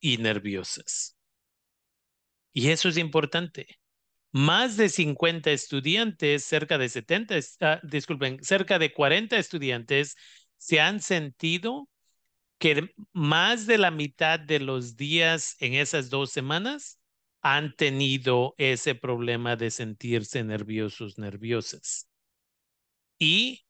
y 0.00 0.18
nerviosas. 0.18 1.16
Y 2.52 2.70
eso 2.70 2.88
es 2.88 2.96
importante. 2.98 3.66
Más 4.32 4.76
de 4.76 4.88
50 4.88 5.50
estudiantes, 5.52 6.44
cerca 6.44 6.78
de 6.78 6.88
70, 6.88 7.36
ah, 7.60 7.80
disculpen, 7.82 8.42
cerca 8.42 8.78
de 8.78 8.92
40 8.92 9.38
estudiantes 9.38 10.16
se 10.58 10.80
han 10.80 11.00
sentido 11.00 11.88
que 12.62 12.94
más 13.12 13.66
de 13.66 13.76
la 13.76 13.90
mitad 13.90 14.38
de 14.38 14.60
los 14.60 14.96
días 14.96 15.56
en 15.58 15.74
esas 15.74 16.10
dos 16.10 16.30
semanas 16.30 17.00
han 17.40 17.74
tenido 17.74 18.54
ese 18.56 18.94
problema 18.94 19.56
de 19.56 19.72
sentirse 19.72 20.44
nerviosos, 20.44 21.18
nerviosas 21.18 22.08
y 23.18 23.64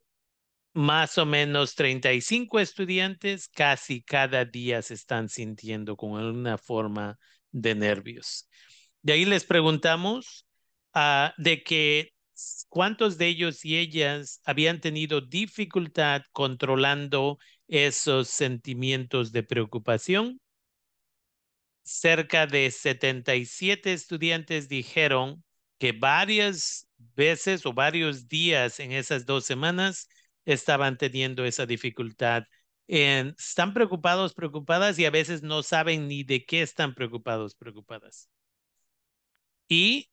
más 0.74 1.16
o 1.16 1.24
menos 1.24 1.74
35 1.74 2.60
estudiantes 2.60 3.48
casi 3.48 4.02
cada 4.02 4.44
día 4.44 4.82
se 4.82 4.92
están 4.92 5.30
sintiendo 5.30 5.96
con 5.96 6.18
alguna 6.20 6.58
forma 6.58 7.18
de 7.50 7.74
nervios. 7.74 8.46
De 9.00 9.14
ahí 9.14 9.24
les 9.24 9.46
preguntamos 9.46 10.46
uh, 10.94 11.30
de 11.38 11.62
que 11.62 12.12
cuántos 12.68 13.16
de 13.16 13.28
ellos 13.28 13.64
y 13.64 13.78
ellas 13.78 14.42
habían 14.44 14.82
tenido 14.82 15.22
dificultad 15.22 16.24
controlando 16.32 17.38
esos 17.68 18.28
sentimientos 18.28 19.32
de 19.32 19.42
preocupación. 19.42 20.40
Cerca 21.84 22.46
de 22.46 22.70
77 22.70 23.92
estudiantes 23.92 24.68
dijeron 24.68 25.44
que 25.78 25.92
varias 25.92 26.88
veces 27.16 27.66
o 27.66 27.72
varios 27.72 28.28
días 28.28 28.78
en 28.80 28.92
esas 28.92 29.26
dos 29.26 29.44
semanas 29.44 30.08
estaban 30.44 30.96
teniendo 30.96 31.44
esa 31.44 31.66
dificultad. 31.66 32.44
están 32.86 33.74
preocupados, 33.74 34.34
preocupadas 34.34 34.98
y 34.98 35.04
a 35.06 35.10
veces 35.10 35.42
no 35.42 35.62
saben 35.62 36.08
ni 36.08 36.24
de 36.24 36.44
qué 36.44 36.62
están 36.62 36.94
preocupados, 36.94 37.54
preocupadas. 37.54 38.28
Y 39.68 40.08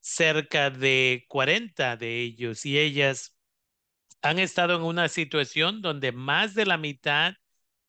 cerca 0.00 0.70
de 0.70 1.24
40 1.28 1.96
de 1.96 2.20
ellos 2.22 2.66
y 2.66 2.78
ellas 2.78 3.31
han 4.22 4.38
estado 4.38 4.76
en 4.76 4.82
una 4.82 5.08
situación 5.08 5.82
donde 5.82 6.12
más 6.12 6.54
de 6.54 6.66
la 6.66 6.78
mitad, 6.78 7.34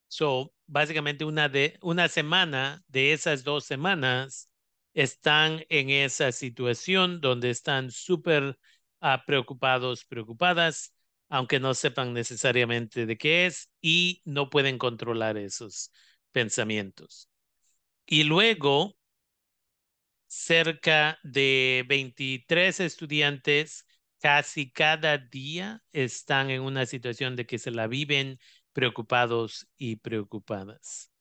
son 0.08 0.50
básicamente 0.68 1.26
una, 1.26 1.50
de, 1.50 1.78
una 1.82 2.08
semana 2.08 2.84
de 2.88 3.14
esas 3.14 3.44
dos 3.44 3.66
semanas, 3.66 4.50
están 4.94 5.66
en 5.70 5.90
esa 5.90 6.32
situación 6.32 7.22
donde 7.22 7.50
están 7.50 7.92
súper 7.92 8.58
ah, 9.02 9.24
preocupados, 9.26 10.06
preocupadas, 10.06 10.94
aunque 11.30 11.60
no 11.60 11.74
sepan 11.74 12.14
necesariamente 12.14 13.06
de 13.06 13.18
qué 13.18 13.48
es 13.48 13.72
y 13.82 14.22
no 14.26 14.50
pueden 14.50 14.78
controlar 14.78 15.38
esos 15.38 15.92
pensamientos. 16.32 17.30
Y 18.06 18.24
luego, 18.24 18.98
cerca 20.28 21.20
de 21.24 21.86
23 21.88 22.80
estudiantes 22.80 23.86
casi 24.24 24.72
cada 24.72 25.18
día 25.18 25.84
están 25.92 26.50
en 26.50 26.62
una 26.62 26.86
situación 26.86 27.36
de 27.36 27.46
que 27.46 27.60
se 27.60 27.72
la 27.72 27.88
viven 27.88 28.40
preocupados 28.72 29.68
y 29.78 29.98
preocupadas. 29.98 31.12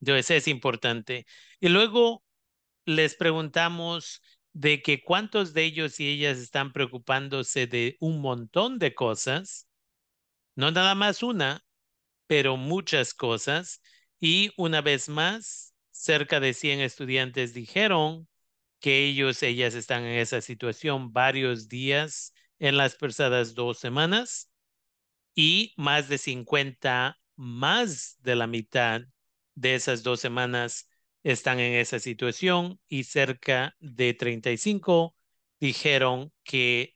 Entonces 0.00 0.30
es 0.30 0.48
importante. 0.48 1.26
Y 1.58 1.70
luego 1.70 2.22
les 2.84 3.16
preguntamos 3.16 4.22
de 4.52 4.80
que 4.80 5.02
cuántos 5.02 5.54
de 5.54 5.64
ellos 5.64 5.98
y 5.98 6.08
ellas 6.08 6.38
están 6.38 6.72
preocupándose 6.72 7.66
de 7.66 7.96
un 7.98 8.20
montón 8.20 8.78
de 8.78 8.94
cosas, 8.94 9.66
no 10.54 10.70
nada 10.70 10.94
más 10.94 11.24
una, 11.24 11.64
pero 12.28 12.56
muchas 12.56 13.12
cosas. 13.12 13.82
Y 14.20 14.52
una 14.56 14.82
vez 14.82 15.08
más, 15.08 15.74
cerca 15.90 16.38
de 16.38 16.54
100 16.54 16.80
estudiantes 16.80 17.54
dijeron 17.54 18.28
que 18.78 19.06
ellos, 19.06 19.42
ellas 19.42 19.74
están 19.74 20.04
en 20.04 20.20
esa 20.20 20.40
situación 20.40 21.12
varios 21.12 21.68
días 21.68 22.32
en 22.58 22.76
las 22.76 22.96
pasadas 22.96 23.54
dos 23.54 23.78
semanas 23.78 24.50
y 25.34 25.74
más 25.76 26.08
de 26.08 26.18
50, 26.18 27.18
más 27.36 28.16
de 28.20 28.36
la 28.36 28.46
mitad 28.46 29.02
de 29.54 29.74
esas 29.74 30.02
dos 30.02 30.20
semanas 30.20 30.88
están 31.22 31.60
en 31.60 31.74
esa 31.74 31.98
situación 31.98 32.80
y 32.88 33.04
cerca 33.04 33.74
de 33.80 34.14
35 34.14 35.16
dijeron 35.60 36.32
que 36.44 36.94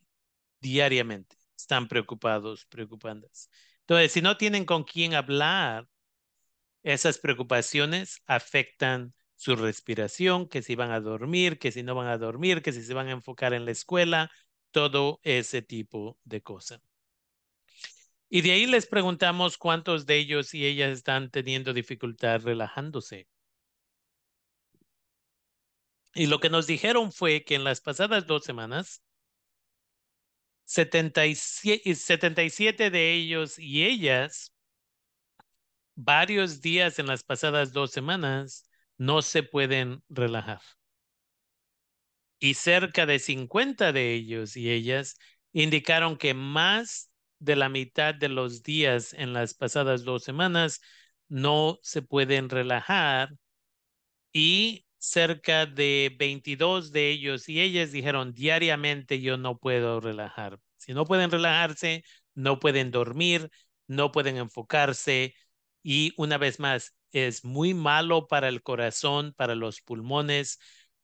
diariamente 0.60 1.36
están 1.56 1.88
preocupados, 1.88 2.66
preocupantes. 2.66 3.50
Entonces, 3.80 4.12
si 4.12 4.22
no 4.22 4.36
tienen 4.36 4.64
con 4.64 4.84
quién 4.84 5.14
hablar, 5.14 5.88
esas 6.82 7.18
preocupaciones 7.18 8.22
afectan 8.26 9.14
su 9.36 9.56
respiración, 9.56 10.48
que 10.48 10.62
si 10.62 10.74
van 10.74 10.90
a 10.90 11.00
dormir, 11.00 11.58
que 11.58 11.72
si 11.72 11.82
no 11.82 11.94
van 11.94 12.08
a 12.08 12.18
dormir, 12.18 12.62
que 12.62 12.72
si 12.72 12.82
se 12.82 12.94
van 12.94 13.08
a 13.08 13.12
enfocar 13.12 13.54
en 13.54 13.64
la 13.64 13.70
escuela, 13.70 14.30
todo 14.70 15.20
ese 15.22 15.62
tipo 15.62 16.18
de 16.24 16.42
cosas. 16.42 16.80
Y 18.28 18.42
de 18.42 18.52
ahí 18.52 18.66
les 18.66 18.86
preguntamos 18.86 19.58
cuántos 19.58 20.06
de 20.06 20.16
ellos 20.18 20.54
y 20.54 20.64
ellas 20.64 20.92
están 20.92 21.30
teniendo 21.30 21.72
dificultad 21.72 22.40
relajándose. 22.42 23.28
Y 26.14 26.26
lo 26.26 26.40
que 26.40 26.50
nos 26.50 26.66
dijeron 26.66 27.12
fue 27.12 27.44
que 27.44 27.56
en 27.56 27.64
las 27.64 27.80
pasadas 27.80 28.26
dos 28.26 28.44
semanas, 28.44 29.02
77, 30.64 31.94
77 31.94 32.90
de 32.90 33.12
ellos 33.12 33.58
y 33.58 33.84
ellas, 33.84 34.54
varios 35.96 36.60
días 36.60 36.98
en 36.98 37.06
las 37.06 37.24
pasadas 37.24 37.72
dos 37.72 37.90
semanas, 37.90 38.64
no 38.96 39.22
se 39.22 39.42
pueden 39.42 40.02
relajar. 40.08 40.60
Y 42.40 42.54
cerca 42.54 43.06
de 43.06 43.18
50 43.20 43.92
de 43.92 44.14
ellos 44.14 44.56
y 44.56 44.70
ellas 44.70 45.16
indicaron 45.52 46.16
que 46.18 46.34
más 46.34 47.10
de 47.38 47.56
la 47.56 47.68
mitad 47.68 48.14
de 48.14 48.28
los 48.28 48.62
días 48.62 49.12
en 49.14 49.32
las 49.32 49.54
pasadas 49.54 50.04
dos 50.04 50.24
semanas 50.24 50.80
no 51.28 51.78
se 51.82 52.02
pueden 52.02 52.48
relajar 52.48 53.30
y 54.32 54.86
cerca 54.98 55.66
de 55.66 56.14
22 56.18 56.92
de 56.92 57.10
ellos 57.10 57.48
y 57.48 57.60
ellas 57.60 57.92
dijeron 57.92 58.32
diariamente 58.34 59.20
yo 59.20 59.36
no 59.36 59.58
puedo 59.58 60.00
relajar. 60.00 60.58
Si 60.76 60.92
no 60.92 61.04
pueden 61.06 61.30
relajarse, 61.30 62.04
no 62.34 62.58
pueden 62.60 62.90
dormir, 62.90 63.50
no 63.86 64.12
pueden 64.12 64.36
enfocarse 64.36 65.34
y 65.82 66.12
una 66.16 66.38
vez 66.38 66.60
más 66.60 66.94
es 67.12 67.44
muy 67.44 67.74
malo 67.74 68.28
para 68.28 68.48
el 68.48 68.62
corazón, 68.62 69.34
para 69.36 69.54
los 69.54 69.80
pulmones, 69.80 70.58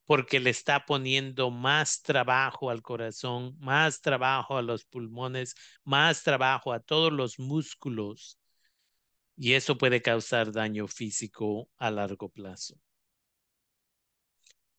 porque 0.07 0.41
le 0.41 0.51
está 0.51 0.87
poniendo 0.87 1.51
más 1.51 2.03
trabajo 2.03 2.71
al 2.71 2.83
corazón, 2.83 3.57
más 3.59 4.01
trabajo 4.01 4.57
a 4.57 4.63
los 4.63 4.85
pulmones, 4.85 5.55
más 5.85 6.23
trabajo 6.23 6.73
a 6.73 6.81
todos 6.81 7.13
los 7.13 7.39
músculos 7.39 8.39
y 9.37 9.53
eso 9.53 9.77
puede 9.79 10.03
causar 10.03 10.53
daño 10.53 10.89
físico 10.89 11.69
a 11.77 11.91
largo 11.91 12.29
plazo. 12.31 12.77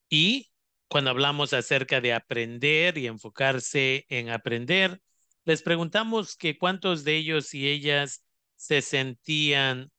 Y 0.10 0.51
cuando 0.88 1.10
hablamos 1.12 1.53
acerca 1.53 2.01
de 2.01 2.13
aprender 2.13 2.98
y 2.98 3.07
enfocarse 3.07 4.05
en 4.10 4.29
aprender, 4.29 5.01
les 5.46 5.62
preguntamos 5.62 6.36
que 6.36 6.57
cuántos 6.57 7.03
de 7.03 7.17
ellos 7.17 7.53
y 7.53 7.67
ellas 7.67 8.24
se 8.55 8.81
sentían 8.81 9.91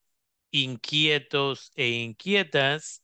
inquietos 0.51 1.71
e 1.75 1.89
inquietas, 1.91 3.03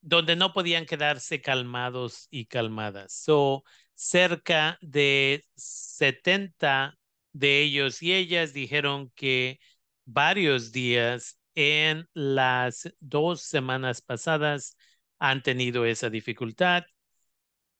donde 0.00 0.36
no 0.36 0.52
podían 0.52 0.84
quedarse 0.86 1.40
calmados 1.40 2.28
y 2.30 2.46
calmadas. 2.46 3.12
So, 3.12 3.64
cerca 3.94 4.78
de 4.82 5.44
70 5.56 6.98
de 7.32 7.62
ellos 7.62 8.02
y 8.02 8.12
ellas 8.14 8.52
dijeron 8.52 9.10
que 9.14 9.58
varios 10.04 10.72
días 10.72 11.38
en 11.54 12.08
las 12.14 12.92
dos 13.00 13.42
semanas 13.42 14.02
pasadas 14.02 14.76
han 15.18 15.42
tenido 15.42 15.84
esa 15.86 16.10
dificultad 16.10 16.84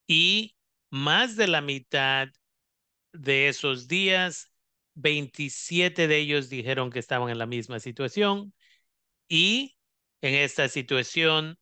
y 0.06 0.56
más 0.90 1.36
de 1.36 1.48
la 1.48 1.60
mitad 1.60 2.28
de 3.12 3.48
esos 3.48 3.88
días, 3.88 4.50
27 4.94 6.08
de 6.08 6.18
ellos 6.18 6.48
dijeron 6.48 6.90
que 6.90 6.98
estaban 6.98 7.30
en 7.30 7.38
la 7.38 7.46
misma 7.46 7.80
situación 7.80 8.54
y 9.28 9.77
en 10.20 10.34
esta 10.34 10.68
situación, 10.68 11.58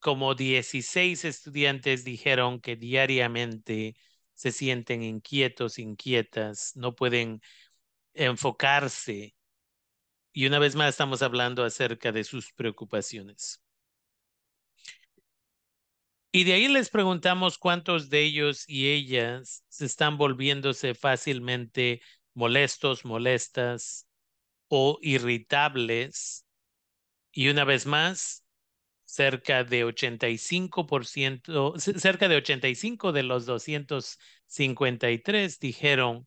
como 0.00 0.34
16 0.34 1.24
estudiantes 1.24 2.04
dijeron 2.04 2.60
que 2.60 2.76
diariamente 2.76 3.96
se 4.34 4.52
sienten 4.52 5.02
inquietos, 5.02 5.78
inquietas, 5.78 6.72
no 6.76 6.94
pueden 6.94 7.40
enfocarse. 8.14 9.34
Y 10.32 10.46
una 10.46 10.58
vez 10.58 10.74
más 10.76 10.90
estamos 10.90 11.22
hablando 11.22 11.64
acerca 11.64 12.12
de 12.12 12.24
sus 12.24 12.52
preocupaciones. 12.52 13.62
Y 16.32 16.44
de 16.44 16.54
ahí 16.54 16.68
les 16.68 16.88
preguntamos 16.90 17.58
cuántos 17.58 18.08
de 18.08 18.20
ellos 18.22 18.64
y 18.66 18.88
ellas 18.90 19.64
se 19.68 19.84
están 19.84 20.16
volviéndose 20.16 20.94
fácilmente 20.94 22.00
molestos, 22.34 23.04
molestas 23.04 24.06
o 24.68 24.98
irritables. 25.02 26.46
Y 27.32 27.48
una 27.48 27.64
vez 27.64 27.86
más, 27.86 28.44
cerca 29.04 29.64
de 29.64 29.84
85%, 29.84 31.78
cerca 31.78 32.28
de 32.28 32.36
85 32.36 33.12
de 33.12 33.22
los 33.22 33.46
253 33.46 35.58
dijeron 35.58 36.26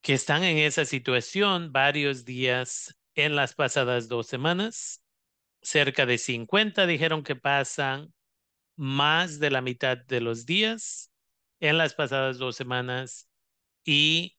que 0.00 0.14
están 0.14 0.44
en 0.44 0.58
esa 0.58 0.84
situación 0.84 1.72
varios 1.72 2.24
días 2.24 2.96
en 3.14 3.36
las 3.36 3.54
pasadas 3.54 4.08
dos 4.08 4.26
semanas. 4.26 5.02
Cerca 5.62 6.06
de 6.06 6.18
50 6.18 6.86
dijeron 6.86 7.22
que 7.22 7.36
pasan 7.36 8.12
más 8.76 9.38
de 9.40 9.50
la 9.50 9.60
mitad 9.60 9.98
de 9.98 10.20
los 10.20 10.46
días 10.46 11.12
en 11.60 11.78
las 11.78 11.94
pasadas 11.94 12.38
dos 12.38 12.56
semanas 12.56 13.28
y 13.84 14.38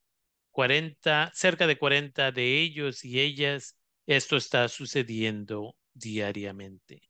40, 0.52 1.32
cerca 1.36 1.68
de 1.68 1.78
40 1.78 2.32
de 2.32 2.62
ellos 2.62 3.06
y 3.06 3.20
ellas, 3.20 3.78
esto 4.16 4.38
está 4.38 4.68
sucediendo 4.68 5.76
diariamente. 5.94 7.10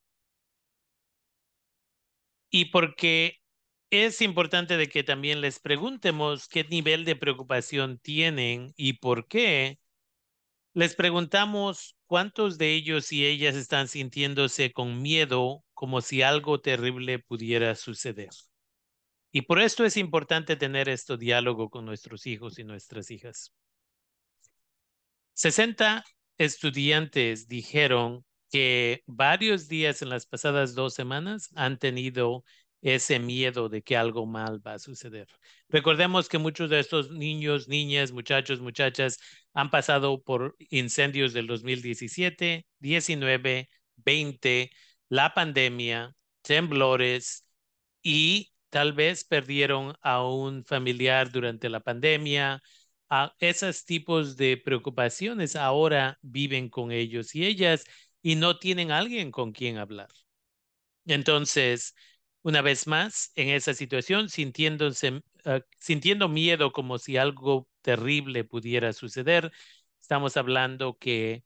Y 2.50 2.66
porque 2.66 3.42
es 3.90 4.22
importante 4.22 4.78
de 4.78 4.88
que 4.88 5.04
también 5.04 5.42
les 5.42 5.60
preguntemos 5.60 6.48
qué 6.48 6.64
nivel 6.66 7.06
de 7.06 7.16
preocupación 7.16 8.00
tienen 8.00 8.74
y 8.76 8.94
por 8.94 9.28
qué, 9.28 9.80
les 10.74 10.96
preguntamos 10.96 11.98
cuántos 12.06 12.58
de 12.58 12.74
ellos 12.74 13.12
y 13.12 13.26
ellas 13.26 13.56
están 13.56 13.88
sintiéndose 13.88 14.72
con 14.72 15.02
miedo 15.02 15.64
como 15.74 16.02
si 16.02 16.22
algo 16.22 16.62
terrible 16.62 17.20
pudiera 17.20 17.76
suceder. 17.76 18.30
Y 19.34 19.44
por 19.44 19.60
esto 19.60 19.86
es 19.86 19.98
importante 19.98 20.56
tener 20.56 20.90
este 20.90 21.18
diálogo 21.18 21.70
con 21.70 21.86
nuestros 21.86 22.28
hijos 22.28 22.60
y 22.60 22.64
nuestras 22.64 23.12
hijas. 23.12 23.54
60 25.34 26.04
estudiantes 26.46 27.48
dijeron 27.48 28.26
que 28.52 29.04
varios 29.06 29.68
días 29.68 30.02
en 30.02 30.10
las 30.10 30.26
pasadas 30.26 30.76
dos 30.76 30.94
semanas 30.94 31.50
han 31.56 31.78
tenido 31.78 32.44
ese 32.82 33.20
miedo 33.20 33.70
de 33.70 33.84
que 33.84 33.96
algo 33.96 34.26
mal 34.26 34.66
va 34.66 34.74
a 34.74 34.80
suceder. 34.80 35.28
Recordemos 35.70 36.30
que 36.30 36.40
muchos 36.40 36.70
de 36.70 36.80
estos 36.80 37.12
niños, 37.12 37.68
niñas, 37.68 38.12
muchachos, 38.12 38.60
muchachas 38.60 39.20
han 39.54 39.70
pasado 39.70 40.22
por 40.24 40.56
incendios 40.70 41.34
del 41.34 41.48
2017, 41.48 42.66
19, 42.80 43.70
20, 43.98 44.72
la 45.10 45.34
pandemia, 45.34 46.16
temblores 46.42 47.46
y 48.02 48.52
tal 48.70 48.94
vez 48.94 49.24
perdieron 49.26 49.96
a 50.02 50.24
un 50.26 50.66
familiar 50.66 51.32
durante 51.32 51.70
la 51.70 51.82
pandemia. 51.82 52.62
A 53.14 53.36
esos 53.40 53.84
tipos 53.86 54.38
de 54.38 54.56
preocupaciones 54.58 55.58
ahora 55.58 56.18
viven 56.22 56.70
con 56.70 56.94
ellos 56.94 57.36
y 57.36 57.46
ellas 57.46 57.84
y 58.22 58.36
no 58.36 58.58
tienen 58.58 58.92
alguien 58.92 59.32
con 59.32 59.52
quien 59.52 59.78
hablar. 59.78 60.08
Entonces, 61.06 61.94
una 62.42 62.62
vez 62.62 62.88
más, 62.88 63.32
en 63.36 63.50
esa 63.50 63.74
situación, 63.74 64.30
sintiéndose, 64.30 65.22
uh, 65.46 65.60
sintiendo 65.80 66.30
miedo 66.30 66.72
como 66.72 66.98
si 67.00 67.18
algo 67.18 67.68
terrible 67.82 68.46
pudiera 68.46 68.94
suceder, 68.94 69.52
estamos 70.02 70.38
hablando 70.38 70.98
que 70.98 71.44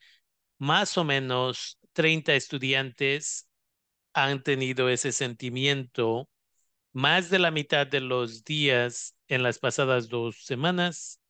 más 0.59 0.97
o 0.99 1.03
menos 1.03 1.79
30 1.93 2.35
estudiantes 2.35 3.49
han 4.13 4.43
tenido 4.43 4.89
ese 4.89 5.11
sentimiento 5.11 6.29
más 6.93 7.29
de 7.29 7.39
la 7.39 7.51
mitad 7.51 7.87
de 7.87 8.01
los 8.01 8.43
días 8.45 9.15
en 9.27 9.43
las 9.43 9.59
pasadas 9.59 10.09
dos 10.09 10.45
semanas 10.45 11.21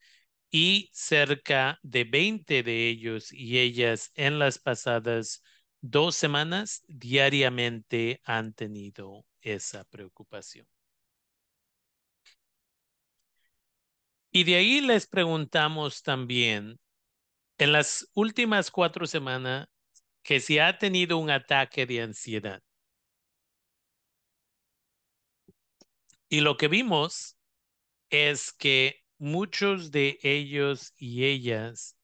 y 0.57 0.89
cerca 0.93 1.79
de 1.83 2.05
20 2.05 2.63
de 2.63 2.87
ellos 2.87 3.33
y 3.33 3.59
ellas 3.59 4.13
en 4.15 4.39
las 4.39 4.57
pasadas 4.57 5.43
dos 5.81 6.15
semanas 6.15 6.85
diariamente 6.87 8.21
han 8.23 8.53
tenido 8.53 9.25
esa 9.41 9.83
preocupación. 9.83 10.65
Y 14.31 14.45
de 14.45 14.55
ahí 14.55 14.79
les 14.79 15.07
preguntamos 15.07 16.03
también, 16.03 16.79
en 17.57 17.73
las 17.73 18.09
últimas 18.13 18.71
cuatro 18.71 19.07
semanas, 19.07 19.67
que 20.23 20.39
si 20.39 20.59
ha 20.59 20.77
tenido 20.77 21.17
un 21.17 21.31
ataque 21.31 21.85
de 21.85 22.01
ansiedad. 22.01 22.63
Y 26.29 26.39
lo 26.39 26.55
que 26.55 26.69
vimos 26.69 27.37
es 28.09 28.53
que 28.53 29.04
muchos 29.17 29.91
de 29.91 30.19
ellos 30.23 30.93
y 30.97 31.25
ellas 31.25 31.97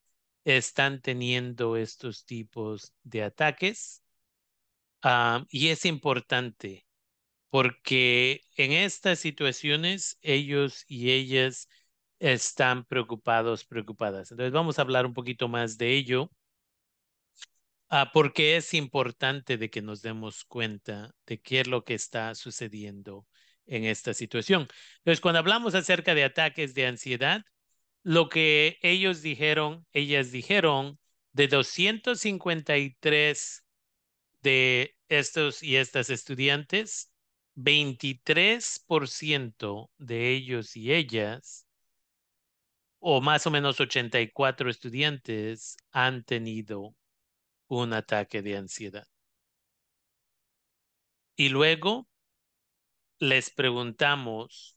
están 0.45 1.01
teniendo 1.01 1.77
estos 1.77 2.25
tipos 2.25 2.93
de 3.03 3.23
ataques. 3.23 4.03
Ah, 5.03 5.45
y 5.49 5.69
es 5.69 5.85
importante 5.85 6.85
porque 7.51 8.41
en 8.57 8.71
estas 8.73 9.19
situaciones 9.19 10.17
ellos 10.21 10.85
y 10.87 11.11
ellas 11.11 11.67
están 12.19 12.85
preocupados, 12.85 13.65
preocupadas. 13.65 14.31
Entonces 14.31 14.53
vamos 14.53 14.79
a 14.79 14.83
hablar 14.83 15.05
un 15.05 15.13
poquito 15.13 15.47
más 15.49 15.77
de 15.77 15.95
ello, 15.95 16.31
uh, 17.91 18.05
porque 18.13 18.55
es 18.57 18.73
importante 18.73 19.57
de 19.57 19.69
que 19.69 19.81
nos 19.81 20.01
demos 20.01 20.45
cuenta 20.45 21.13
de 21.25 21.41
qué 21.41 21.61
es 21.61 21.67
lo 21.67 21.83
que 21.83 21.93
está 21.95 22.35
sucediendo 22.35 23.27
en 23.65 23.85
esta 23.85 24.13
situación. 24.13 24.67
Entonces, 24.99 25.21
cuando 25.21 25.39
hablamos 25.39 25.75
acerca 25.75 26.15
de 26.15 26.23
ataques 26.23 26.73
de 26.73 26.87
ansiedad, 26.87 27.43
lo 28.03 28.29
que 28.29 28.79
ellos 28.81 29.21
dijeron, 29.21 29.85
ellas 29.93 30.31
dijeron, 30.31 30.99
de 31.33 31.47
253 31.47 33.63
de 34.41 34.97
estos 35.07 35.63
y 35.63 35.77
estas 35.77 36.09
estudiantes, 36.09 37.11
23% 37.55 39.89
de 39.97 40.31
ellos 40.31 40.75
y 40.75 40.91
ellas, 40.93 41.67
o 42.99 43.21
más 43.21 43.47
o 43.47 43.51
menos 43.51 43.79
84 43.79 44.69
estudiantes, 44.69 45.77
han 45.91 46.23
tenido 46.23 46.95
un 47.67 47.93
ataque 47.93 48.41
de 48.41 48.57
ansiedad. 48.57 49.07
Y 51.35 51.49
luego 51.49 52.07
les 53.21 53.51
preguntamos 53.51 54.75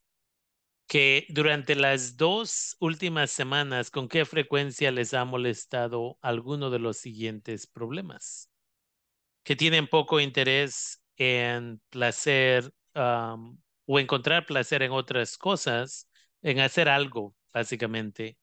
que 0.87 1.25
durante 1.29 1.75
las 1.75 2.15
dos 2.15 2.77
últimas 2.79 3.31
semanas, 3.31 3.89
¿con 3.89 4.07
qué 4.07 4.23
frecuencia 4.23 4.91
les 4.91 5.13
ha 5.15 5.25
molestado 5.25 6.19
alguno 6.21 6.69
de 6.69 6.79
los 6.79 6.97
siguientes 6.97 7.67
problemas? 7.67 8.51
Que 9.43 9.55
tienen 9.55 9.87
poco 9.87 10.19
interés 10.19 11.01
en 11.17 11.81
placer 11.89 12.71
o 12.93 13.99
encontrar 13.99 14.45
placer 14.45 14.83
en 14.83 14.91
otras 14.91 15.37
cosas, 15.37 16.07
en 16.41 16.59
hacer 16.59 16.87
algo, 16.87 17.35
básicamente. 17.51 18.37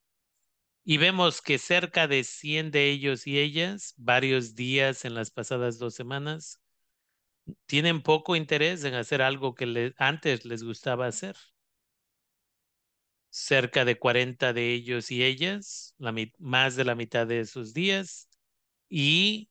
Y 0.85 0.99
vemos 0.99 1.43
que 1.43 1.59
cerca 1.59 2.09
de 2.09 2.25
100 2.25 2.71
de 2.71 2.91
ellos 2.91 3.27
y 3.27 3.39
ellas, 3.39 3.95
varios 3.97 4.55
días 4.57 5.05
en 5.05 5.15
las 5.15 5.31
pasadas 5.31 5.79
dos 5.79 5.95
semanas, 5.95 6.62
tienen 7.67 8.03
poco 8.03 8.37
interés 8.37 8.85
en 8.85 8.95
hacer 8.95 9.23
algo 9.23 9.55
que 9.55 9.95
antes 9.99 10.45
les 10.45 10.63
gustaba 10.65 11.07
hacer. 11.07 11.37
cerca 13.31 13.85
de 13.85 13.99
40 13.99 14.53
de 14.53 14.73
ellos 14.75 15.11
y 15.11 15.25
ellas, 15.25 15.95
la 15.99 16.15
más 16.39 16.77
de 16.77 16.85
la 16.85 16.95
mitad 16.95 17.27
de 17.27 17.41
esos 17.41 17.73
días, 17.75 18.29
y 18.89 19.51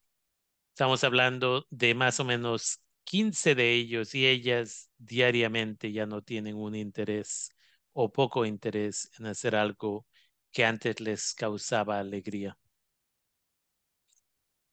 estamos 0.72 1.04
hablando 1.04 1.68
de 1.72 1.96
más 1.96 2.20
o 2.20 2.26
menos 2.26 2.82
15 3.06 3.56
de 3.56 3.74
ellos 3.76 4.16
y 4.16 4.28
ellas 4.28 4.92
diariamente 4.98 5.92
ya 5.92 6.06
no 6.08 6.22
tienen 6.24 6.56
un 6.58 6.76
interés 6.76 7.52
o 7.94 8.12
poco 8.12 8.46
interés 8.46 9.10
en 9.20 9.28
hacer 9.28 9.56
algo 9.56 10.08
que 10.52 10.66
antes 10.66 11.00
les 11.02 11.34
causaba 11.34 12.00
alegría. 12.00 12.58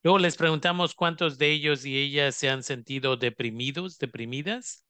Luego 0.03 0.19
les 0.19 0.37
preguntamos 0.37 0.95
cuántos 0.95 1.39
de 1.39 1.51
ellos 1.53 1.85
y 1.85 1.97
ellas 1.99 2.37
se 2.37 2.49
han 2.49 2.63
sentido 2.63 3.17
deprimidos, 3.17 3.99
deprimidas. 3.99 4.85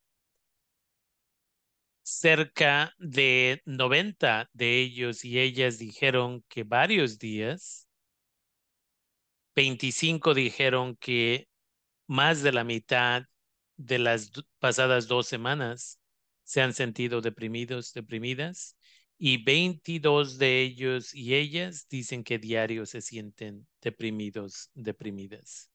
Cerca 2.02 2.94
de 2.98 3.62
90 3.66 4.48
de 4.52 4.80
ellos 4.80 5.24
y 5.24 5.38
ellas 5.38 5.78
dijeron 5.78 6.44
que 6.48 6.64
varios 6.64 7.18
días. 7.18 7.88
25 9.54 10.34
dijeron 10.34 10.96
que 10.96 11.48
más 12.06 12.42
de 12.42 12.52
la 12.52 12.64
mitad 12.64 13.24
de 13.76 13.98
las 13.98 14.32
pasadas 14.60 15.08
dos 15.08 15.26
semanas 15.26 16.00
se 16.44 16.62
han 16.62 16.74
sentido 16.74 17.20
deprimidos, 17.20 17.92
deprimidas 17.92 18.77
y 19.18 19.42
22 19.44 20.38
de 20.38 20.62
ellos 20.62 21.14
y 21.14 21.35
ellas 21.35 21.87
dicen 21.90 22.24
que 22.24 22.38
diario 22.38 22.87
se 22.87 23.00
sienten 23.02 23.66
deprimidos, 23.83 24.70
deprimidas. 24.74 25.70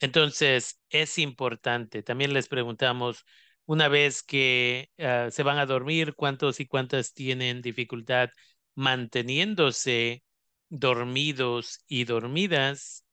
Entonces, 0.00 0.80
es 0.90 1.18
importante. 1.18 2.02
También 2.02 2.32
les 2.32 2.48
preguntamos, 2.48 3.24
una 3.66 3.88
vez 3.88 4.22
que 4.22 4.90
ah, 4.98 5.28
se 5.30 5.42
van 5.42 5.58
a 5.58 5.66
dormir, 5.66 6.14
cuántos 6.14 6.60
y 6.60 6.66
cuántas 6.66 7.12
tienen 7.14 7.62
dificultad 7.62 8.30
manteniéndose 8.74 10.22
dormidos 10.68 11.80
y 11.88 12.04
dormidas. 12.04 13.04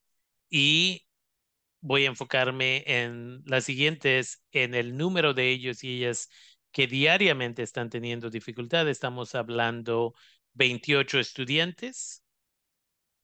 Y 0.49 1.05
voy 1.81 2.05
a 2.05 2.09
enfocarme 2.09 2.83
en 2.87 3.43
las 3.45 3.65
siguientes, 3.65 4.43
en 4.51 4.75
el 4.75 4.97
número 4.97 5.33
de 5.33 5.51
ellos 5.51 5.83
y 5.83 5.97
ellas 5.97 6.29
que 6.75 6.87
diariamente 6.87 7.63
están 7.63 7.89
teniendo 7.89 8.29
dificultad. 8.29 8.89
Estamos 8.89 9.33
hablando 9.33 10.13
28 10.55 11.19
estudiantes 11.19 12.21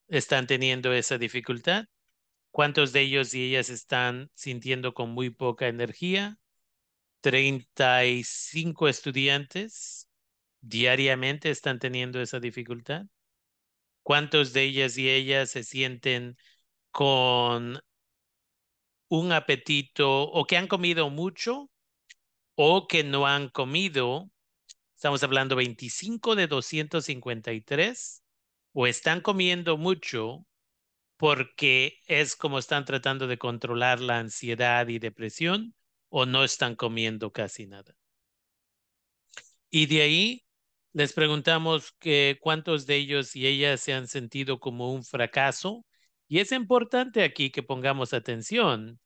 están 0.08 0.48
teniendo 0.48 0.94
esa 0.94 1.18
dificultad. 1.18 1.88
¿Cuántos 2.52 2.94
de 2.94 3.02
ellos 3.02 3.34
y 3.34 3.44
ellas 3.44 3.70
están 3.70 4.32
sintiendo 4.36 4.94
con 4.94 5.10
muy 5.10 5.32
poca 5.32 5.68
energía? 5.68 6.40
35 7.22 8.88
estudiantes 8.88 10.10
diariamente 10.62 11.50
están 11.50 11.80
teniendo 11.80 12.22
esa 12.22 12.40
dificultad. 12.40 13.04
¿Cuántos 14.04 14.54
de 14.54 14.64
ellas 14.64 14.98
y 14.98 15.10
ellas 15.10 15.50
se 15.50 15.66
sienten 15.66 16.38
con 16.92 17.82
un 19.10 19.32
apetito 19.32 20.24
o 20.24 20.46
que 20.46 20.58
han 20.58 20.68
comido 20.68 21.10
mucho 21.10 21.71
o 22.56 22.88
que 22.88 23.04
no 23.04 23.28
han 23.28 23.50
comido, 23.50 24.30
estamos 24.96 25.24
hablando 25.24 25.56
25 25.56 26.36
de 26.36 26.48
253, 26.48 28.24
o 28.74 28.88
están 28.88 29.22
comiendo 29.22 29.78
mucho 29.78 30.46
porque 31.18 32.00
es 32.08 32.36
como 32.36 32.58
están 32.60 32.86
tratando 32.86 33.28
de 33.28 33.38
controlar 33.38 34.00
la 34.00 34.20
ansiedad 34.20 34.88
y 34.88 35.00
depresión, 35.00 35.76
o 36.10 36.26
no 36.26 36.44
están 36.44 36.76
comiendo 36.76 37.32
casi 37.32 37.68
nada. 37.68 37.96
Y 39.70 39.86
de 39.86 40.02
ahí 40.02 40.46
les 40.94 41.14
preguntamos 41.14 41.94
que 42.00 42.38
cuántos 42.42 42.86
de 42.86 42.98
ellos 42.98 43.36
y 43.36 43.48
ellas 43.48 43.82
se 43.82 43.94
han 43.94 44.08
sentido 44.08 44.60
como 44.60 44.94
un 44.94 45.04
fracaso. 45.06 45.86
Y 46.28 46.40
es 46.40 46.52
importante 46.52 47.24
aquí 47.24 47.52
que 47.52 47.64
pongamos 47.64 48.14
atención 48.14 49.00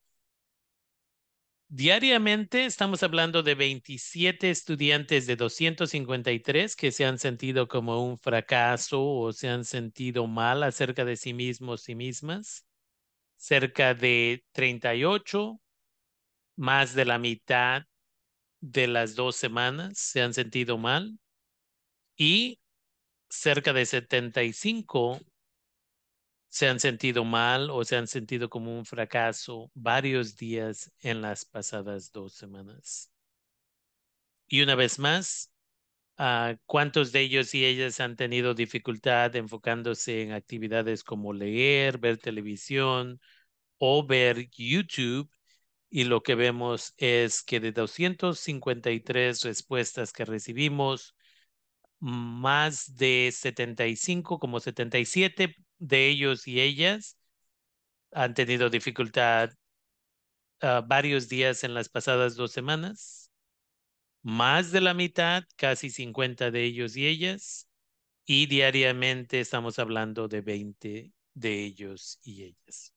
Diariamente 1.68 2.66
estamos 2.66 3.02
hablando 3.02 3.42
de 3.42 3.56
27 3.56 4.52
estudiantes 4.52 5.26
de 5.26 5.36
253 5.36 6.76
que 6.76 6.92
se 6.92 7.06
han 7.06 7.18
sentido 7.18 7.68
como 7.68 8.06
un 8.06 8.20
fracaso 8.20 9.04
o 9.04 9.34
se 9.34 9.50
han 9.50 9.66
sentido 9.66 10.28
mal 10.28 10.62
acerca 10.62 11.06
de 11.06 11.18
sí 11.18 11.34
mismos 11.34 11.90
y 11.90 11.96
mismas. 11.96 12.66
Cerca 13.38 13.96
de 13.96 14.46
38, 14.54 15.60
más 16.56 16.94
de 16.94 17.06
la 17.06 17.20
mitad 17.20 17.84
de 18.62 18.88
las 18.88 19.16
dos 19.16 19.36
semanas 19.36 19.98
se 19.98 20.22
han 20.22 20.34
sentido 20.34 20.78
mal. 20.78 21.20
Y 22.18 22.60
cerca 23.30 23.74
de 23.74 23.86
75 23.86 25.20
se 26.56 26.70
han 26.70 26.80
sentido 26.80 27.26
mal 27.26 27.70
o 27.70 27.84
se 27.84 27.98
han 27.98 28.08
sentido 28.08 28.50
como 28.50 28.78
un 28.78 28.86
fracaso 28.86 29.70
varios 29.74 30.38
días 30.38 30.90
en 31.02 31.22
las 31.22 31.44
pasadas 31.44 32.14
dos 32.14 32.34
semanas. 32.34 33.12
Y 34.48 34.62
una 34.62 34.76
vez 34.76 34.98
más, 34.98 35.52
ah, 36.18 36.56
¿cuántos 36.66 37.12
de 37.12 37.22
ellos 37.22 37.54
y 37.56 37.66
ellas 37.66 38.00
han 38.00 38.16
tenido 38.16 38.54
dificultad 38.54 39.36
enfocándose 39.36 40.24
en 40.24 40.32
actividades 40.34 41.04
como 41.04 41.34
leer, 41.34 41.98
ver 42.00 42.20
televisión 42.20 43.20
o 43.78 44.06
ver 44.08 44.50
YouTube? 44.52 45.30
Y 45.90 46.06
lo 46.06 46.24
que 46.24 46.36
vemos 46.36 46.94
es 46.98 47.44
que 47.44 47.60
de 47.60 47.74
253 47.74 49.44
respuestas 49.44 50.14
que 50.14 50.26
recibimos, 50.26 51.16
más 52.00 52.96
de 52.96 53.32
75, 53.34 54.40
como 54.40 54.60
77 54.60 55.56
de 55.88 56.08
ellos 56.10 56.48
y 56.48 56.62
ellas 56.62 57.18
han 58.12 58.34
tenido 58.34 58.70
dificultad 58.70 59.52
ah, 60.62 60.84
varios 60.86 61.30
días 61.30 61.64
en 61.64 61.74
las 61.74 61.90
pasadas 61.90 62.36
dos 62.36 62.52
semanas. 62.52 63.32
Más 64.24 64.72
de 64.72 64.82
la 64.82 64.94
mitad, 64.94 65.44
casi 65.56 65.90
50 65.90 66.50
de 66.52 66.64
ellos 66.64 66.96
y 66.98 67.08
ellas. 67.08 67.70
Y 68.26 68.48
diariamente 68.48 69.40
estamos 69.40 69.78
hablando 69.78 70.28
de 70.28 70.42
20 70.42 71.12
de 71.36 71.64
ellos 71.64 72.20
y 72.24 72.44
ellas. 72.44 72.94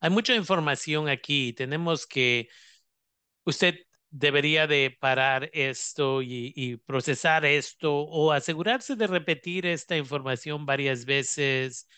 Hay 0.00 0.10
mucha 0.10 0.34
información 0.34 1.08
aquí. 1.08 1.52
Tenemos 1.52 2.06
que, 2.06 2.48
usted 3.44 3.85
debería 4.10 4.66
de 4.66 4.96
parar 5.00 5.50
esto 5.52 6.22
y, 6.22 6.80
procesar 6.86 7.44
esto 7.44 7.92
o 7.94 8.32
asegurarse 8.32 8.96
de 8.96 9.06
repetir 9.06 9.66
esta 9.66 9.96
información 9.96 10.66
varias 10.66 11.04
veces. 11.04 11.88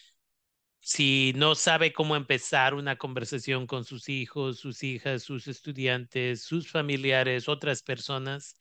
Si 0.81 1.33
no 1.37 1.55
sabe 1.55 1.93
cómo 1.93 2.17
empezar 2.17 2.75
una 2.75 2.97
conversación 2.97 3.67
con 3.67 3.85
sus 3.85 4.09
hijos, 4.09 4.59
sus 4.59 4.83
hijas, 4.83 5.23
sus 5.23 5.49
estudiantes, 5.49 6.43
sus 6.43 6.71
familiares, 6.71 7.49
otras 7.49 7.83
personas, 7.83 8.57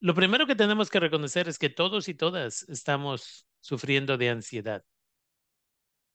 lo 0.00 0.14
primero 0.14 0.46
que 0.46 0.54
tenemos 0.54 0.90
que 0.90 1.00
reconocer 1.00 1.48
es 1.48 1.58
que 1.58 1.70
todos 1.70 2.08
y 2.08 2.14
todas 2.14 2.62
estamos 2.68 3.46
sufriendo 3.60 4.18
de 4.18 4.30
ansiedad. 4.30 4.84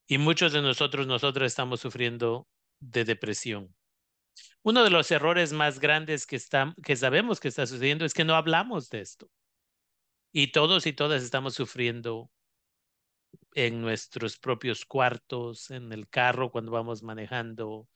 Y 0.08 0.18
muchos 0.18 0.54
de 0.54 0.62
nosotros, 0.62 1.08
nosotros 1.08 1.48
estamos 1.48 1.80
sufriendo 1.82 2.48
de 2.80 3.06
depresión. 3.06 3.76
Uno 4.62 4.84
de 4.84 4.90
los 4.90 5.10
errores 5.12 5.54
más 5.54 5.80
grandes 5.80 6.26
que, 6.26 6.40
que 6.84 6.96
sabemos 6.96 7.40
que 7.40 7.48
está 7.48 7.66
sucediendo 7.66 8.06
es 8.06 8.14
que 8.14 8.26
no 8.26 8.36
hablamos 8.36 8.90
de 8.90 9.02
esto. 9.02 9.30
Y 10.32 10.52
todos 10.52 10.86
y 10.86 10.94
todas 10.94 11.24
estamos 11.24 11.56
sufriendo 11.56 12.30
en 13.54 13.82
nuestros 13.82 14.38
propios 14.38 14.86
cuartos, 14.86 15.72
en 15.72 15.92
el 15.92 16.08
carro 16.08 16.52
cuando 16.52 16.72
vamos 16.72 17.04
manejando, 17.04 17.88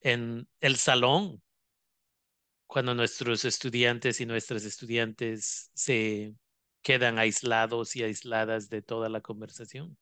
en 0.00 0.48
el 0.60 0.76
salón, 0.76 1.42
cuando 2.66 2.94
nuestros 2.94 3.44
estudiantes 3.44 4.20
y 4.20 4.26
nuestras 4.26 4.64
estudiantes 4.64 5.70
se 5.74 6.34
quedan 6.82 7.18
aislados 7.18 7.96
y 7.96 8.02
aisladas 8.02 8.68
de 8.68 8.82
toda 8.82 9.08
la 9.08 9.20
conversación. 9.20 9.96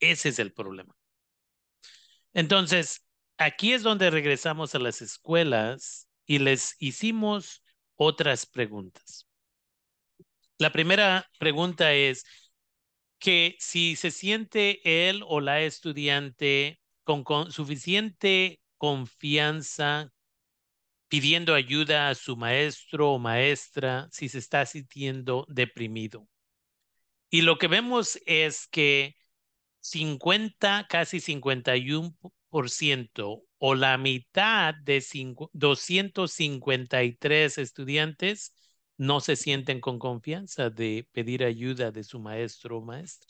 Ese 0.00 0.30
es 0.30 0.38
el 0.38 0.52
problema. 0.52 0.94
Entonces, 2.32 3.04
aquí 3.38 3.72
es 3.72 3.82
donde 3.82 4.10
regresamos 4.10 4.74
a 4.74 4.78
las 4.78 5.02
escuelas 5.02 6.08
y 6.26 6.38
les 6.38 6.76
hicimos 6.78 7.62
otras 7.96 8.46
preguntas. 8.46 9.26
La 10.58 10.72
primera 10.72 11.28
pregunta 11.38 11.92
es 11.92 12.24
que 13.18 13.56
si 13.58 13.96
se 13.96 14.10
siente 14.10 15.08
él 15.08 15.22
o 15.26 15.40
la 15.40 15.62
estudiante 15.62 16.80
con, 17.04 17.50
suficiente 17.50 18.60
confianza 18.78 20.12
pidiendo 21.08 21.54
ayuda 21.54 22.08
a 22.08 22.14
su 22.14 22.36
maestro 22.36 23.12
o 23.12 23.18
maestra 23.18 24.08
si 24.10 24.28
se 24.28 24.38
está 24.38 24.66
sintiendo 24.66 25.46
deprimido. 25.48 26.28
Y 27.30 27.42
lo 27.42 27.58
que 27.58 27.68
vemos 27.68 28.18
es 28.26 28.66
que 28.68 29.16
50, 29.80 30.86
casi 30.88 31.20
51 31.20 32.16
o 33.58 33.74
la 33.74 33.98
mitad 33.98 34.74
de 34.74 35.04
253 35.52 37.58
estudiantes 37.58 38.54
no 38.96 39.20
se 39.20 39.34
sienten 39.34 39.80
con 39.80 39.98
confianza 39.98 40.70
de 40.70 41.08
pedir 41.12 41.42
ayuda 41.42 41.90
de 41.90 42.04
su 42.04 42.20
maestro 42.20 42.78
o 42.78 42.80
maestra. 42.80 43.28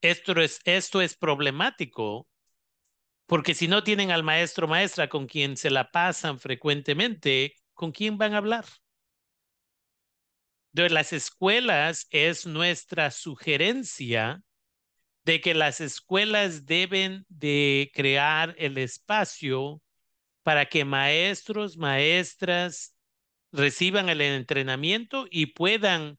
Esto 0.00 0.40
es, 0.40 0.60
esto 0.64 1.00
es 1.00 1.16
problemático 1.16 2.28
porque 3.26 3.54
si 3.54 3.66
no 3.66 3.82
tienen 3.82 4.12
al 4.12 4.22
maestro 4.22 4.66
o 4.66 4.70
maestra 4.70 5.08
con 5.08 5.26
quien 5.26 5.56
se 5.56 5.70
la 5.70 5.90
pasan 5.90 6.38
frecuentemente, 6.38 7.56
¿con 7.74 7.90
quién 7.90 8.18
van 8.18 8.34
a 8.34 8.38
hablar? 8.38 8.66
De 10.72 10.88
las 10.90 11.12
escuelas 11.12 12.06
es 12.10 12.46
nuestra 12.46 13.10
sugerencia 13.10 14.42
de 15.24 15.40
que 15.40 15.54
las 15.54 15.80
escuelas 15.80 16.66
deben 16.66 17.24
de 17.28 17.90
crear 17.94 18.54
el 18.58 18.78
espacio 18.78 19.82
para 20.42 20.66
que 20.66 20.84
maestros, 20.84 21.76
maestras 21.76 22.94
reciban 23.52 24.08
el 24.08 24.20
entrenamiento 24.20 25.26
y 25.30 25.46
puedan 25.46 26.18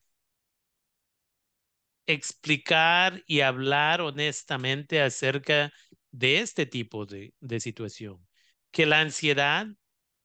explicar 2.05 3.23
y 3.27 3.41
hablar 3.41 4.01
honestamente 4.01 5.01
acerca 5.01 5.71
de 6.11 6.39
este 6.39 6.65
tipo 6.65 7.05
de, 7.05 7.33
de 7.39 7.59
situación. 7.59 8.25
Que 8.71 8.85
la 8.85 9.01
ansiedad, 9.01 9.67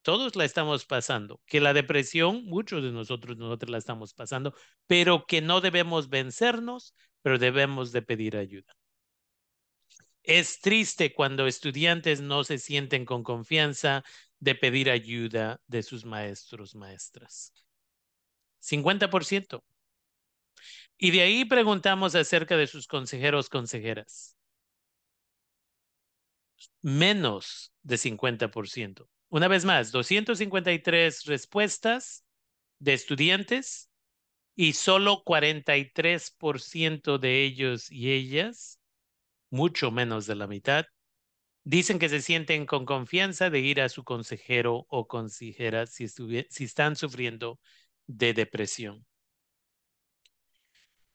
todos 0.03 0.37
la 0.37 0.45
estamos 0.45 0.87
pasando, 0.87 1.41
que 1.47 1.61
la 1.61 1.75
depresión, 1.75 2.45
muchos 2.47 2.83
de 2.83 2.93
nosotros, 2.93 3.37
nosotros 3.37 3.71
la 3.71 3.79
estamos 3.79 4.15
pasando, 4.15 4.55
pero 4.87 5.27
que 5.27 5.41
no 5.43 5.61
debemos 5.61 6.09
vencernos, 6.09 6.95
pero 7.29 7.39
debemos 7.39 7.93
de 7.93 8.01
pedir 8.01 8.39
ayuda. 8.39 8.75
Es 10.23 10.61
triste 10.61 11.13
cuando 11.13 11.47
estudiantes 11.47 12.23
no 12.23 12.43
se 12.43 12.57
sienten 12.57 13.05
con 13.05 13.23
confianza 13.23 14.03
de 14.39 14.55
pedir 14.55 14.89
ayuda 14.89 15.61
de 15.67 15.83
sus 15.83 16.07
maestros, 16.07 16.75
maestras. 16.75 17.53
50%. 18.61 19.63
Y 20.97 21.11
de 21.11 21.21
ahí 21.21 21.45
preguntamos 21.45 22.15
acerca 22.15 22.57
de 22.57 22.67
sus 22.67 22.87
consejeros, 22.87 23.51
consejeras. 23.51 24.35
Menos 26.81 27.75
de 27.83 27.99
50%. 27.99 29.07
Una 29.29 29.49
vez 29.49 29.67
más, 29.67 29.93
253 29.93 31.27
respuestas 31.27 32.25
de 32.79 32.95
estudiantes 32.95 33.88
y 34.61 34.73
solo 34.73 35.23
43% 35.23 37.19
de 37.19 37.45
ellos 37.45 37.93
y 37.93 38.11
ellas, 38.11 38.81
mucho 39.51 39.93
menos 39.93 40.27
de 40.27 40.35
la 40.35 40.49
mitad, 40.49 40.85
dicen 41.63 42.01
que 42.01 42.09
se 42.09 42.21
sienten 42.21 42.67
con 42.67 42.85
confianza 42.85 43.51
de 43.51 43.61
ir 43.61 43.81
a 43.81 43.89
su 43.89 44.03
consejero 44.03 44.85
o 44.89 45.07
consejera 45.07 45.87
si, 45.87 46.09
si 46.09 46.65
están 46.65 46.97
sufriendo 46.97 47.61
de 48.09 48.35
depresión. 48.35 49.07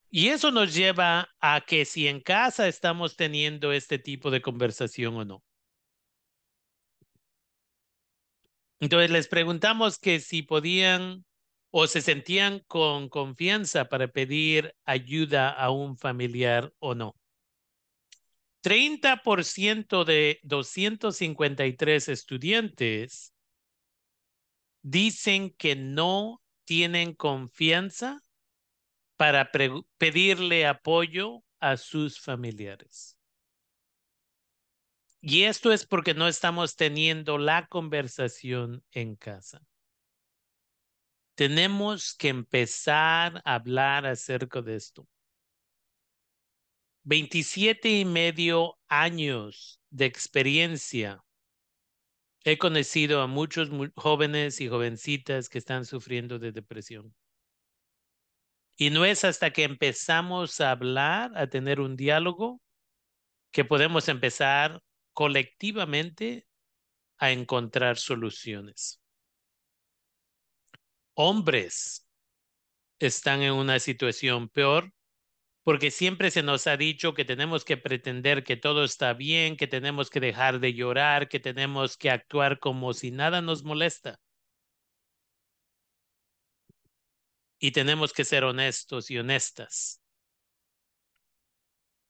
Y 0.09 0.29
eso 0.29 0.49
nos 0.51 0.73
lleva 0.73 1.27
a 1.41 1.59
que 1.67 1.83
si 1.83 2.07
en 2.07 2.21
casa 2.21 2.69
estamos 2.69 3.17
teniendo 3.17 3.73
este 3.73 3.99
tipo 3.99 4.31
de 4.31 4.41
conversación 4.41 5.17
o 5.17 5.25
no. 5.25 5.43
Entonces 8.79 9.11
les 9.11 9.27
preguntamos 9.27 9.99
que 9.99 10.21
si 10.21 10.43
podían 10.43 11.25
o 11.75 11.87
se 11.87 12.01
sentían 12.01 12.59
con 12.67 13.09
confianza 13.09 13.89
para 13.89 14.07
pedir 14.07 14.75
ayuda 14.85 15.49
a 15.49 15.71
un 15.71 15.97
familiar 15.97 16.71
o 16.77 16.93
no. 16.93 17.15
30% 18.61 20.05
de 20.05 20.39
253 20.43 22.09
estudiantes 22.09 23.33
dicen 24.83 25.49
que 25.49 25.75
no 25.75 26.43
tienen 26.63 27.15
confianza 27.15 28.21
para 29.17 29.49
pedirle 29.97 30.67
apoyo 30.67 31.43
a 31.59 31.77
sus 31.77 32.19
familiares. 32.19 33.17
Y 35.21 35.45
esto 35.45 35.71
es 35.71 35.87
porque 35.87 36.13
no 36.13 36.27
estamos 36.27 36.75
teniendo 36.75 37.39
la 37.39 37.65
conversación 37.65 38.83
en 38.91 39.15
casa. 39.15 39.65
Tenemos 41.35 42.13
que 42.15 42.29
empezar 42.29 43.41
a 43.43 43.55
hablar 43.55 44.05
acerca 44.05 44.61
de 44.61 44.75
esto. 44.75 45.07
27 47.03 47.89
y 47.89 48.05
medio 48.05 48.77
años 48.87 49.81
de 49.89 50.05
experiencia. 50.05 51.23
He 52.45 52.57
conocido 52.57 53.21
a 53.21 53.27
muchos 53.27 53.69
jóvenes 53.95 54.61
y 54.61 54.69
jovencitas 54.69 55.49
que 55.49 55.57
están 55.57 55.85
sufriendo 55.85 56.39
de 56.39 56.51
depresión. 56.51 57.13
Y 58.77 58.89
no 58.89 59.05
es 59.05 59.23
hasta 59.23 59.51
que 59.51 59.63
empezamos 59.63 60.61
a 60.61 60.71
hablar, 60.71 61.31
a 61.35 61.47
tener 61.47 61.79
un 61.79 61.95
diálogo, 61.95 62.61
que 63.51 63.65
podemos 63.65 64.07
empezar 64.07 64.81
colectivamente 65.13 66.47
a 67.17 67.31
encontrar 67.31 67.97
soluciones. 67.97 69.02
Hombres 71.15 72.07
están 72.99 73.41
en 73.41 73.53
una 73.53 73.79
situación 73.79 74.49
peor 74.49 74.91
porque 75.63 75.91
siempre 75.91 76.29
se 76.29 76.43
nos 76.43 76.67
ha 76.67 76.75
dicho 76.75 77.13
que 77.13 77.23
tenemos 77.25 77.63
que 77.63 77.77
pretender 77.77 78.43
que 78.43 78.57
todo 78.57 78.83
está 78.83 79.13
bien, 79.13 79.55
que 79.55 79.67
tenemos 79.67 80.09
que 80.09 80.19
dejar 80.19 80.59
de 80.59 80.73
llorar, 80.73 81.29
que 81.29 81.39
tenemos 81.39 81.97
que 81.97 82.09
actuar 82.09 82.59
como 82.59 82.93
si 82.93 83.11
nada 83.11 83.41
nos 83.41 83.63
molesta. 83.63 84.19
Y 87.59 87.71
tenemos 87.71 88.11
que 88.11 88.25
ser 88.25 88.43
honestos 88.43 89.09
y 89.09 89.17
honestas. 89.17 90.01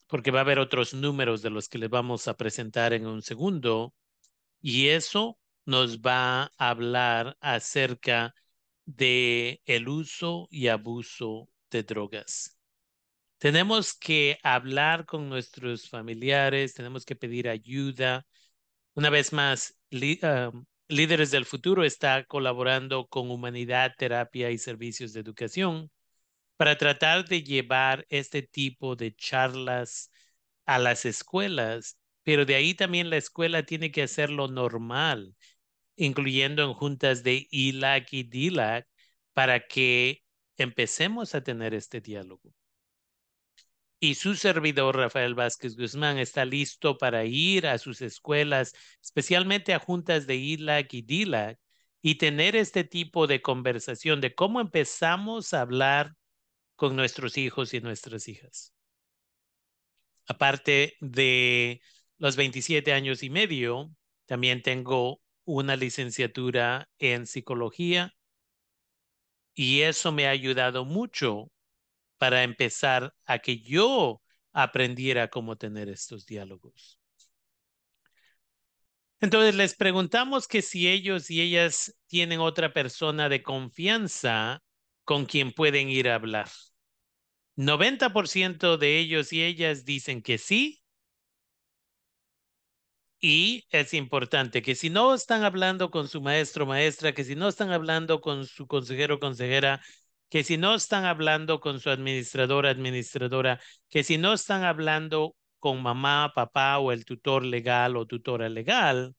Porque 0.07 0.31
va 0.31 0.39
a 0.39 0.41
haber 0.41 0.57
otros 0.57 0.95
números 0.95 1.43
de 1.43 1.51
los 1.51 1.69
que 1.69 1.77
les 1.77 1.91
vamos 1.91 2.27
a 2.27 2.35
presentar 2.35 2.91
en 2.93 3.05
un 3.05 3.21
segundo. 3.21 3.93
Y 4.61 4.87
eso 4.87 5.37
nos 5.65 5.99
va 5.99 6.51
a 6.57 6.69
hablar 6.69 7.37
acerca 7.39 8.33
de 8.85 9.61
el 9.65 9.87
uso 9.87 10.47
y 10.51 10.67
abuso 10.67 11.49
de 11.71 11.83
drogas. 11.83 12.57
Tenemos 13.37 13.93
que 13.93 14.39
hablar 14.43 15.05
con 15.05 15.29
nuestros 15.29 15.89
familiares, 15.89 16.73
tenemos 16.73 17.05
que 17.05 17.15
pedir 17.15 17.49
ayuda. 17.49 18.25
Una 18.95 19.09
vez 19.09 19.33
más, 19.33 19.77
ah, 20.23 20.51
Líderes 20.87 21.31
del 21.31 21.45
Futuro 21.45 21.83
está 21.83 22.25
colaborando 22.25 23.07
con 23.07 23.31
Humanidad, 23.31 23.93
Terapia 23.97 24.51
y 24.51 24.57
Servicios 24.57 25.13
de 25.13 25.21
Educación 25.21 25.91
para 26.57 26.77
tratar 26.77 27.25
de 27.27 27.43
llevar 27.43 28.05
este 28.09 28.41
tipo 28.43 28.95
de 28.95 29.15
charlas 29.15 30.11
a 30.65 30.79
las 30.79 31.05
escuelas, 31.05 31.97
pero 32.23 32.45
de 32.45 32.55
ahí 32.55 32.73
también 32.73 33.09
la 33.09 33.17
escuela 33.17 33.63
tiene 33.63 33.91
que 33.91 34.03
hacerlo 34.03 34.47
normal, 34.47 35.35
incluyendo 35.95 36.63
en 36.63 36.73
juntas 36.73 37.23
de 37.23 37.47
ILAC 37.51 38.13
y 38.13 38.23
DILAC, 38.23 38.87
para 39.33 39.67
que 39.67 40.23
empecemos 40.57 41.35
a 41.35 41.43
tener 41.43 41.73
este 41.73 42.01
diálogo 42.01 42.53
y 44.03 44.15
su 44.15 44.35
servidor 44.35 44.97
Rafael 44.97 45.33
Vázquez 45.33 45.77
Guzmán 45.77 46.17
está 46.17 46.43
listo 46.43 46.97
para 46.97 47.23
ir 47.23 47.65
a 47.65 47.77
sus 47.77 48.01
escuelas, 48.01 48.73
especialmente 49.01 49.73
a 49.73 49.79
juntas 49.79 50.27
de 50.27 50.35
ILAC 50.35 50.93
y 50.95 51.01
DILAC, 51.03 51.57
y 52.01 52.15
tener 52.15 52.57
este 52.57 52.83
tipo 52.83 53.27
de 53.27 53.41
conversación 53.41 54.19
de 54.19 54.35
cómo 54.35 54.59
empezamos 54.59 55.53
a 55.53 55.61
hablar 55.61 56.15
con 56.75 56.97
nuestros 56.97 57.37
hijos 57.37 57.73
y 57.73 57.79
nuestras 57.79 58.27
hijas. 58.27 58.73
Aparte 60.27 60.97
de 60.99 61.79
los 62.17 62.35
27 62.35 62.91
años 62.91 63.23
y 63.23 63.29
medio, 63.29 63.89
también 64.25 64.61
tengo 64.63 65.21
una 65.45 65.75
licenciatura 65.75 66.89
en 66.99 67.27
psicología 67.27 68.13
y 69.55 69.81
eso 69.81 70.11
me 70.11 70.27
ha 70.27 70.31
ayudado 70.31 70.85
mucho 70.85 71.51
para 72.17 72.43
empezar 72.43 73.13
a 73.25 73.39
que 73.39 73.59
yo 73.59 74.21
aprendiera 74.53 75.29
cómo 75.29 75.57
tener 75.57 75.89
estos 75.89 76.25
diálogos. 76.25 76.99
Entonces 79.21 79.55
les 79.55 79.75
preguntamos 79.75 80.47
que 80.47 80.61
si 80.61 80.87
ellos 80.87 81.31
y 81.31 81.41
ellas 81.41 81.95
tienen 82.07 82.39
otra 82.39 82.73
persona 82.73 83.29
de 83.29 83.41
confianza 83.41 84.61
con 85.05 85.25
quien 85.25 85.53
pueden 85.53 85.89
ir 85.89 86.09
a 86.09 86.15
hablar. 86.15 86.49
90% 87.55 88.77
de 88.77 88.99
ellos 88.99 89.33
y 89.33 89.43
ellas 89.43 89.85
dicen 89.85 90.21
que 90.21 90.37
sí. 90.37 90.82
Y 93.25 93.65
es 93.69 93.93
importante 93.93 94.61
que 94.61 94.75
si 94.75 94.89
no 94.89 95.13
están 95.13 95.43
hablando 95.43 95.89
con 95.91 96.09
su 96.09 96.21
maestro, 96.21 96.65
maestra, 96.65 97.13
que 97.13 97.23
si 97.23 97.35
no 97.35 97.47
están 97.47 97.71
hablando 97.71 98.19
con 98.19 98.45
su 98.45 98.67
consejero, 98.67 99.19
consejera, 99.19 99.81
que 100.29 100.43
si 100.43 100.57
no 100.57 100.75
están 100.75 101.05
hablando 101.05 101.61
con 101.61 101.79
su 101.79 101.89
administrador, 101.89 102.65
administradora, 102.65 103.61
que 103.89 104.03
si 104.03 104.17
no 104.17 104.33
están 104.33 104.63
hablando 104.65 105.37
con 105.59 105.81
mamá, 105.81 106.33
papá 106.35 106.79
o 106.79 106.91
el 106.91 107.05
tutor 107.05 107.45
legal 107.45 107.95
o 107.95 108.05
tutora 108.05 108.49
legal, 108.49 109.15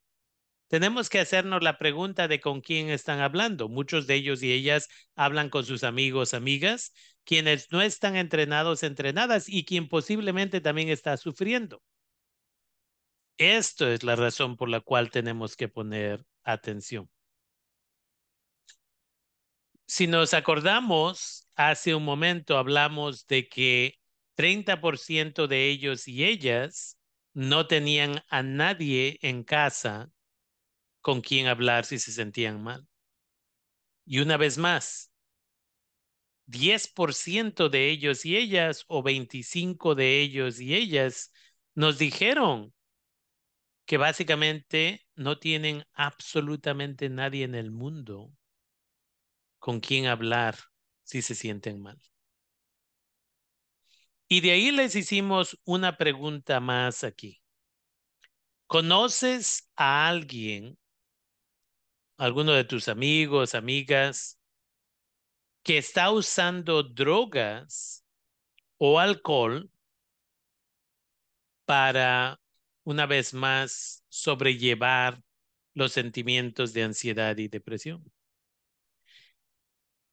tenemos 0.68 1.08
que 1.08 1.20
hacernos 1.20 1.62
la 1.62 1.78
pregunta 1.78 2.28
de 2.28 2.40
con 2.40 2.60
quién 2.60 2.90
están 2.90 3.20
hablando. 3.20 3.68
Muchos 3.70 4.06
de 4.06 4.16
ellos 4.16 4.42
y 4.42 4.52
ellas 4.52 4.88
hablan 5.16 5.50
con 5.50 5.64
sus 5.64 5.84
amigos, 5.84 6.34
amigas, 6.34 6.92
quienes 7.24 7.72
no 7.72 7.82
están 7.82 8.16
entrenados, 8.16 8.82
entrenadas 8.82 9.48
y 9.48 9.64
quien 9.64 9.88
posiblemente 9.88 10.60
también 10.60 10.90
está 10.90 11.16
sufriendo. 11.16 11.82
Esto 13.38 13.88
es 13.88 14.02
la 14.04 14.16
razón 14.16 14.56
por 14.56 14.68
la 14.68 14.80
cual 14.80 15.10
tenemos 15.10 15.56
que 15.56 15.68
poner 15.68 16.24
atención. 16.44 17.08
Si 19.86 20.06
nos 20.06 20.34
acordamos, 20.34 21.46
hace 21.56 21.94
un 21.94 22.04
momento 22.04 22.58
hablamos 22.58 23.26
de 23.26 23.48
que 23.48 23.98
30% 24.34 25.46
de 25.46 25.68
ellos 25.68 26.08
y 26.08 26.24
ellas 26.24 26.98
no 27.32 27.66
tenían 27.66 28.22
a 28.28 28.42
nadie 28.42 29.18
en 29.22 29.44
casa 29.44 30.10
con 31.00 31.20
quien 31.20 31.46
hablar 31.48 31.84
si 31.84 31.98
se 31.98 32.12
sentían 32.12 32.62
mal. 32.62 32.86
Y 34.06 34.20
una 34.20 34.36
vez 34.36 34.58
más, 34.58 35.12
10% 36.46 37.68
de 37.68 37.90
ellos 37.90 38.24
y 38.26 38.36
ellas 38.36 38.84
o 38.88 39.02
25 39.02 39.94
de 39.94 40.20
ellos 40.20 40.60
y 40.60 40.74
ellas 40.74 41.32
nos 41.74 41.98
dijeron 41.98 42.73
que 43.86 43.96
básicamente 43.98 45.06
no 45.14 45.38
tienen 45.38 45.84
absolutamente 45.92 47.08
nadie 47.08 47.44
en 47.44 47.54
el 47.54 47.70
mundo 47.70 48.32
con 49.58 49.80
quien 49.80 50.06
hablar 50.06 50.56
si 51.02 51.22
se 51.22 51.34
sienten 51.34 51.82
mal. 51.82 52.00
Y 54.28 54.40
de 54.40 54.52
ahí 54.52 54.70
les 54.70 54.94
hicimos 54.94 55.58
una 55.64 55.96
pregunta 55.96 56.60
más 56.60 57.04
aquí. 57.04 57.42
¿Conoces 58.66 59.70
a 59.76 60.08
alguien, 60.08 60.78
alguno 62.16 62.52
de 62.52 62.64
tus 62.64 62.88
amigos, 62.88 63.54
amigas, 63.54 64.40
que 65.62 65.78
está 65.78 66.10
usando 66.10 66.82
drogas 66.82 68.04
o 68.78 68.98
alcohol 68.98 69.70
para, 71.64 72.40
una 72.84 73.06
vez 73.06 73.34
más, 73.34 74.04
sobrellevar 74.08 75.20
los 75.74 75.92
sentimientos 75.92 76.72
de 76.72 76.84
ansiedad 76.84 77.36
y 77.38 77.48
depresión? 77.48 78.04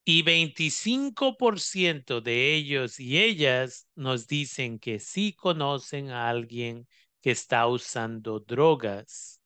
Y 0.04 0.24
25% 0.24 2.22
de 2.22 2.56
ellos 2.56 3.00
y 3.00 3.20
ellas 3.20 3.88
nos 3.96 4.28
dicen 4.28 4.80
que 4.80 5.00
sí 5.00 5.34
conocen 5.34 6.10
a 6.10 6.30
alguien 6.30 6.88
que 7.22 7.32
está 7.32 7.68
usando 7.68 8.40
drogas 8.40 9.42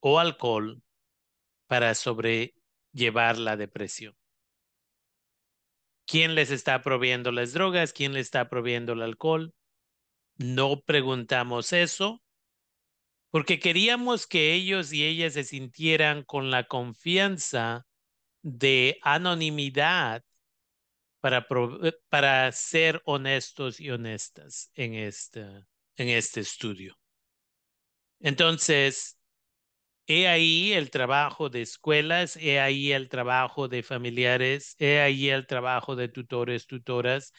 o 0.00 0.18
alcohol 0.18 0.82
para 1.66 1.94
sobrellevar 1.94 3.38
la 3.38 3.56
depresión. 3.56 4.16
¿Quién 6.06 6.34
les 6.34 6.50
está 6.50 6.82
proveyendo 6.82 7.30
las 7.32 7.52
drogas? 7.52 7.92
¿Quién 7.92 8.12
les 8.14 8.26
está 8.26 8.48
proveyendo 8.48 8.94
el 8.94 9.02
alcohol? 9.02 9.54
No 10.38 10.80
preguntamos 10.80 11.72
eso 11.72 12.22
porque 13.30 13.58
queríamos 13.58 14.26
que 14.26 14.54
ellos 14.54 14.92
y 14.92 15.04
ellas 15.04 15.34
se 15.34 15.44
sintieran 15.44 16.22
con 16.22 16.50
la 16.50 16.64
confianza 16.64 17.86
de 18.42 18.98
anonimidad 19.02 20.24
para, 21.20 21.46
eh, 21.82 21.92
para 22.08 22.50
ser 22.52 23.02
honestos 23.04 23.80
y 23.80 23.90
honestas 23.90 24.70
en 24.74 24.94
este, 24.94 25.42
en 25.96 26.08
este 26.08 26.40
estudio. 26.40 26.98
Entonces, 28.20 29.18
he 30.06 30.28
ahí 30.28 30.72
el 30.72 30.90
trabajo 30.90 31.50
de 31.50 31.62
escuelas, 31.62 32.36
he 32.36 32.60
ahí 32.60 32.92
el 32.92 33.08
trabajo 33.08 33.68
de 33.68 33.82
familiares, 33.82 34.76
he 34.78 35.00
ahí 35.00 35.30
el 35.30 35.46
trabajo 35.46 35.96
de 35.96 36.08
tutores, 36.08 36.66
tutoras, 36.66 37.32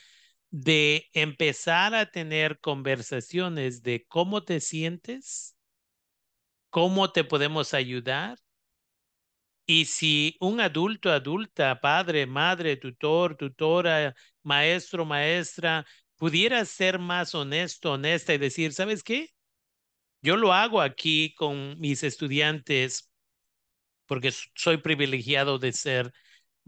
de 0.52 1.08
empezar 1.14 1.94
a 1.96 2.10
tener 2.12 2.60
conversaciones 2.60 3.84
de 3.84 4.06
cómo 4.08 4.44
te 4.44 4.60
sientes, 4.60 5.56
cómo 6.70 7.12
te 7.12 7.24
podemos 7.24 7.74
ayudar 7.74 8.38
y 9.66 9.86
si 9.86 10.36
un 10.40 10.60
adulto, 10.62 11.12
adulta, 11.12 11.80
padre, 11.80 12.26
madre, 12.26 12.76
tutor, 12.76 13.36
tutora, 13.38 14.16
maestro, 14.42 15.06
maestra, 15.06 15.86
pudiera 16.16 16.66
ser 16.66 16.98
más 16.98 17.36
honesto, 17.36 17.94
honesta 17.94 18.34
y 18.34 18.40
decir, 18.40 18.74
¿sabes 18.74 19.04
qué? 19.04 19.30
Yo 20.22 20.38
lo 20.38 20.54
hago 20.54 20.82
aquí 20.82 21.34
con 21.36 21.80
mis 21.80 22.04
estudiantes 22.04 23.12
porque 24.08 24.32
soy 24.56 24.78
privilegiado 24.78 25.60
de 25.60 25.72
ser 25.74 26.12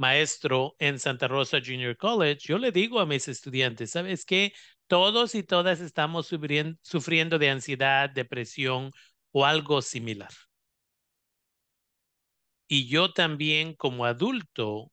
maestro 0.01 0.75
en 0.79 0.99
Santa 0.99 1.27
Rosa 1.29 1.59
Junior 1.63 1.95
College. 1.97 2.39
Yo 2.47 2.57
le 2.57 2.71
digo 2.71 2.99
a 2.99 3.05
mis 3.05 3.27
estudiantes, 3.29 3.91
¿sabes 3.91 4.25
qué? 4.25 4.53
Todos 4.87 5.35
y 5.35 5.43
todas 5.43 5.79
estamos 5.79 6.27
sufriendo 6.27 7.39
de 7.39 7.49
ansiedad, 7.49 8.09
depresión 8.09 8.91
o 9.31 9.45
algo 9.45 9.81
similar. 9.81 10.31
Y 12.67 12.87
yo 12.87 13.13
también 13.13 13.75
como 13.75 14.05
adulto 14.05 14.91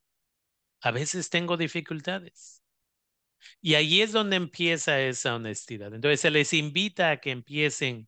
a 0.81 0.91
veces 0.91 1.29
tengo 1.29 1.57
dificultades. 1.57 2.63
Y 3.61 3.75
ahí 3.75 4.01
es 4.01 4.11
donde 4.11 4.35
empieza 4.35 4.99
esa 5.01 5.35
honestidad. 5.35 5.93
Entonces 5.93 6.21
se 6.21 6.31
les 6.31 6.53
invita 6.53 7.11
a 7.11 7.17
que 7.17 7.31
empiecen 7.31 8.07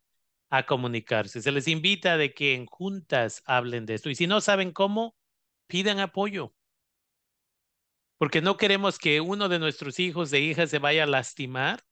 a 0.49 0.65
comunicarse, 0.65 1.41
se 1.41 1.51
les 1.51 1.67
invita 1.69 2.17
de 2.17 2.33
que 2.33 2.55
en 2.55 2.65
juntas 2.65 3.41
hablen 3.45 3.85
de 3.85 3.95
esto. 3.95 4.09
Y 4.09 4.15
si 4.15 4.27
no 4.27 4.41
saben 4.41 4.71
cómo, 4.71 5.15
pidan 5.67 5.99
apoyo. 5.99 6.53
Porque 8.21 8.39
no 8.39 8.55
queremos 8.55 8.99
que 8.99 9.19
uno 9.19 9.49
de 9.49 9.57
nuestros 9.57 9.97
hijos 9.97 10.31
e 10.31 10.39
hijas 10.41 10.69
se 10.69 10.77
vaya 10.77 11.05
a 11.05 11.07
lastimar 11.07 11.83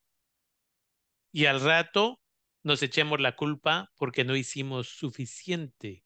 y 1.32 1.48
al 1.48 1.60
rato 1.60 2.22
nos 2.62 2.84
echemos 2.84 3.20
la 3.20 3.36
culpa 3.36 3.92
porque 3.96 4.24
no 4.24 4.36
hicimos 4.36 4.90
suficiente 4.90 6.04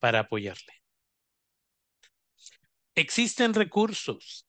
para 0.00 0.18
apoyarle. 0.18 0.82
Existen 2.96 3.54
recursos. 3.54 4.48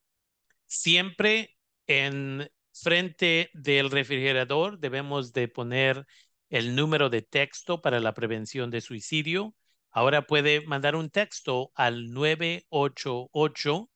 Siempre 0.66 1.56
en 1.86 2.50
frente 2.74 3.52
del 3.54 3.92
refrigerador 3.92 4.80
debemos 4.80 5.34
de 5.34 5.50
poner 5.50 6.08
el 6.50 6.76
número 6.76 7.12
de 7.12 7.22
texto 7.22 7.80
para 7.80 8.00
la 8.00 8.16
prevención 8.16 8.72
de 8.72 8.82
suicidio. 8.82 9.54
Ahora 9.92 10.26
puede 10.26 10.66
mandar 10.66 10.96
un 10.96 11.12
texto 11.12 11.72
al 11.76 12.12
988 12.12 13.92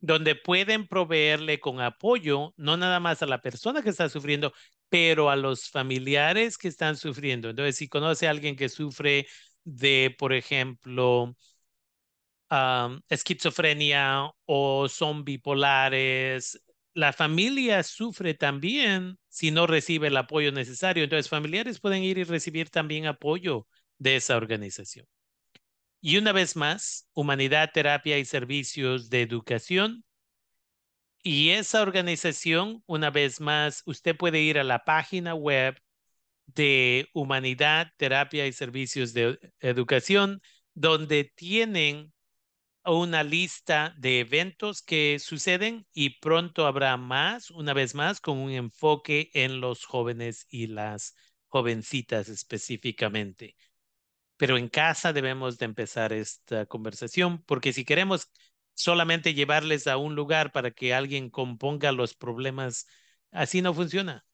donde 0.00 0.34
pueden 0.36 0.86
proveerle 0.88 1.60
con 1.60 1.80
apoyo, 1.80 2.54
no 2.56 2.76
nada 2.76 3.00
más 3.00 3.22
a 3.22 3.26
la 3.26 3.40
persona 3.42 3.82
que 3.82 3.90
está 3.90 4.08
sufriendo, 4.10 4.52
pero 4.90 5.30
a 5.30 5.36
los 5.36 5.70
familiares 5.70 6.58
que 6.58 6.68
están 6.68 6.96
sufriendo. 6.96 7.50
Entonces, 7.50 7.76
si 7.76 7.88
conoce 7.88 8.26
a 8.26 8.30
alguien 8.30 8.56
que 8.56 8.68
sufre 8.68 9.26
de, 9.64 10.14
por 10.18 10.32
ejemplo, 10.34 11.34
esquizofrenia 13.08 14.30
o 14.46 14.88
son 14.88 15.24
bipolares, 15.24 16.60
la 16.94 17.12
familia 17.12 17.82
sufre 17.82 18.34
también 18.34 19.18
si 19.28 19.50
no 19.50 19.66
recibe 19.66 20.08
el 20.08 20.16
apoyo 20.16 20.52
necesario. 20.52 21.04
Entonces, 21.04 21.28
familiares 21.28 21.80
pueden 21.80 22.02
ir 22.04 22.18
y 22.18 22.24
recibir 22.24 22.70
también 22.70 23.06
apoyo 23.06 23.66
de 23.98 24.16
esa 24.16 24.36
organización. 24.36 25.06
Y 26.06 26.18
una 26.18 26.32
vez 26.32 26.54
más, 26.54 27.08
Humanidad, 27.14 27.70
Terapia 27.72 28.18
y 28.18 28.26
Servicios 28.26 29.08
de 29.08 29.22
Educación. 29.22 30.04
Y 31.22 31.48
esa 31.48 31.80
organización, 31.80 32.82
una 32.84 33.08
vez 33.08 33.40
más, 33.40 33.82
usted 33.86 34.14
puede 34.14 34.42
ir 34.42 34.58
a 34.58 34.64
la 34.64 34.84
página 34.84 35.34
web 35.34 35.80
de 36.44 37.08
Humanidad, 37.14 37.90
Terapia 37.96 38.46
y 38.46 38.52
Servicios 38.52 39.14
de 39.14 39.38
Educación, 39.60 40.42
donde 40.74 41.24
tienen 41.24 42.12
una 42.84 43.24
lista 43.24 43.94
de 43.96 44.20
eventos 44.20 44.82
que 44.82 45.18
suceden 45.18 45.86
y 45.94 46.20
pronto 46.20 46.66
habrá 46.66 46.98
más, 46.98 47.50
una 47.50 47.72
vez 47.72 47.94
más, 47.94 48.20
con 48.20 48.36
un 48.36 48.50
enfoque 48.50 49.30
en 49.32 49.62
los 49.62 49.86
jóvenes 49.86 50.44
y 50.50 50.66
las 50.66 51.14
jovencitas 51.48 52.28
específicamente. 52.28 53.56
Pero 54.36 54.58
en 54.58 54.68
casa 54.68 55.12
debemos 55.12 55.58
de 55.58 55.66
empezar 55.66 56.12
esta 56.12 56.66
conversación 56.66 57.42
porque 57.44 57.72
si 57.72 57.84
queremos 57.84 58.30
solamente 58.74 59.34
llevarles 59.34 59.86
a 59.86 59.96
un 59.96 60.14
lugar 60.14 60.52
para 60.52 60.70
que 60.72 60.94
alguien 60.94 61.30
componga 61.30 61.92
los 61.92 62.14
problemas, 62.14 62.86
así 63.30 63.62
no 63.62 63.74
funciona. 63.74 64.24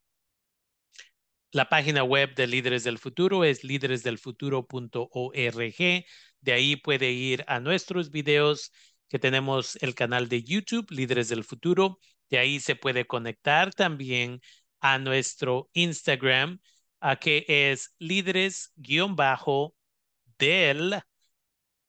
La 1.51 1.69
página 1.69 2.03
web 2.03 2.35
de 2.35 2.45
Líderes 2.45 2.83
del 2.83 2.99
Futuro 2.99 3.45
es 3.45 3.63
líderesdelfuturo.org. 3.63 6.05
De 6.41 6.53
ahí 6.53 6.75
puede 6.75 7.11
ir 7.11 7.43
a 7.47 7.59
nuestros 7.59 8.11
videos 8.11 8.71
que 9.07 9.17
tenemos 9.17 9.77
el 9.81 9.95
canal 9.95 10.27
de 10.27 10.43
YouTube, 10.43 10.91
Líderes 10.91 11.29
del 11.29 11.45
Futuro. 11.45 11.99
De 12.29 12.37
ahí 12.37 12.59
se 12.59 12.75
puede 12.75 13.07
conectar 13.07 13.73
también 13.73 14.41
a 14.81 14.99
nuestro 14.99 15.69
Instagram, 15.73 16.59
a 16.99 17.15
que 17.15 17.45
es 17.47 17.95
líderes-del 17.97 19.15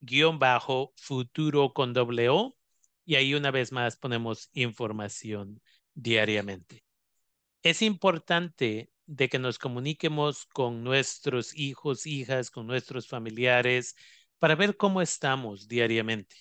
guion 0.01 0.39
bajo 0.39 0.93
futuro 0.97 1.73
con 1.73 1.93
doble 1.93 2.29
O 2.29 2.57
y 3.05 3.17
ahí 3.17 3.35
una 3.35 3.51
vez 3.51 3.73
más 3.73 3.97
ponemos 3.97 4.51
información 4.53 5.61
diariamente. 5.95 6.85
Es 7.63 7.83
importante 7.83 8.91
de 9.09 9.29
que 9.29 9.39
nos 9.41 9.59
comuniquemos 9.59 10.47
con 10.47 10.85
nuestros 10.85 11.57
hijos, 11.57 12.07
hijas, 12.07 12.51
con 12.53 12.67
nuestros 12.69 13.09
familiares 13.09 13.97
para 14.39 14.55
ver 14.57 14.77
cómo 14.77 15.03
estamos 15.03 15.69
diariamente. 15.69 16.37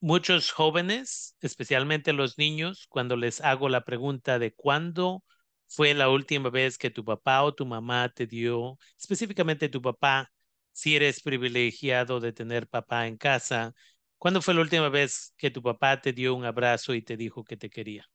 Muchos 0.00 0.52
jóvenes, 0.52 1.36
especialmente 1.40 2.12
los 2.14 2.38
niños, 2.38 2.86
cuando 2.88 3.16
les 3.16 3.40
hago 3.40 3.68
la 3.68 3.84
pregunta 3.84 4.38
de 4.38 4.54
cuándo 4.54 5.24
fue 5.68 5.94
la 5.94 6.08
última 6.10 6.48
vez 6.50 6.78
que 6.78 6.90
tu 6.90 7.04
papá 7.04 7.42
o 7.42 7.54
tu 7.54 7.66
mamá 7.66 8.08
te 8.10 8.26
dio, 8.26 8.78
específicamente 8.98 9.68
tu 9.68 9.82
papá, 9.82 10.30
si 10.72 10.96
eres 10.96 11.20
privilegiado 11.22 12.20
de 12.20 12.32
tener 12.32 12.68
papá 12.68 13.06
en 13.06 13.16
casa, 13.16 13.74
¿cuándo 14.18 14.40
fue 14.42 14.54
la 14.54 14.60
última 14.62 14.88
vez 14.90 15.34
que 15.36 15.50
tu 15.50 15.62
papá 15.62 16.00
te 16.00 16.12
dio 16.12 16.34
un 16.34 16.44
abrazo 16.44 16.94
y 16.94 17.02
te 17.02 17.16
dijo 17.16 17.42
que 17.44 17.56
te 17.56 17.68
quería? 17.70 18.06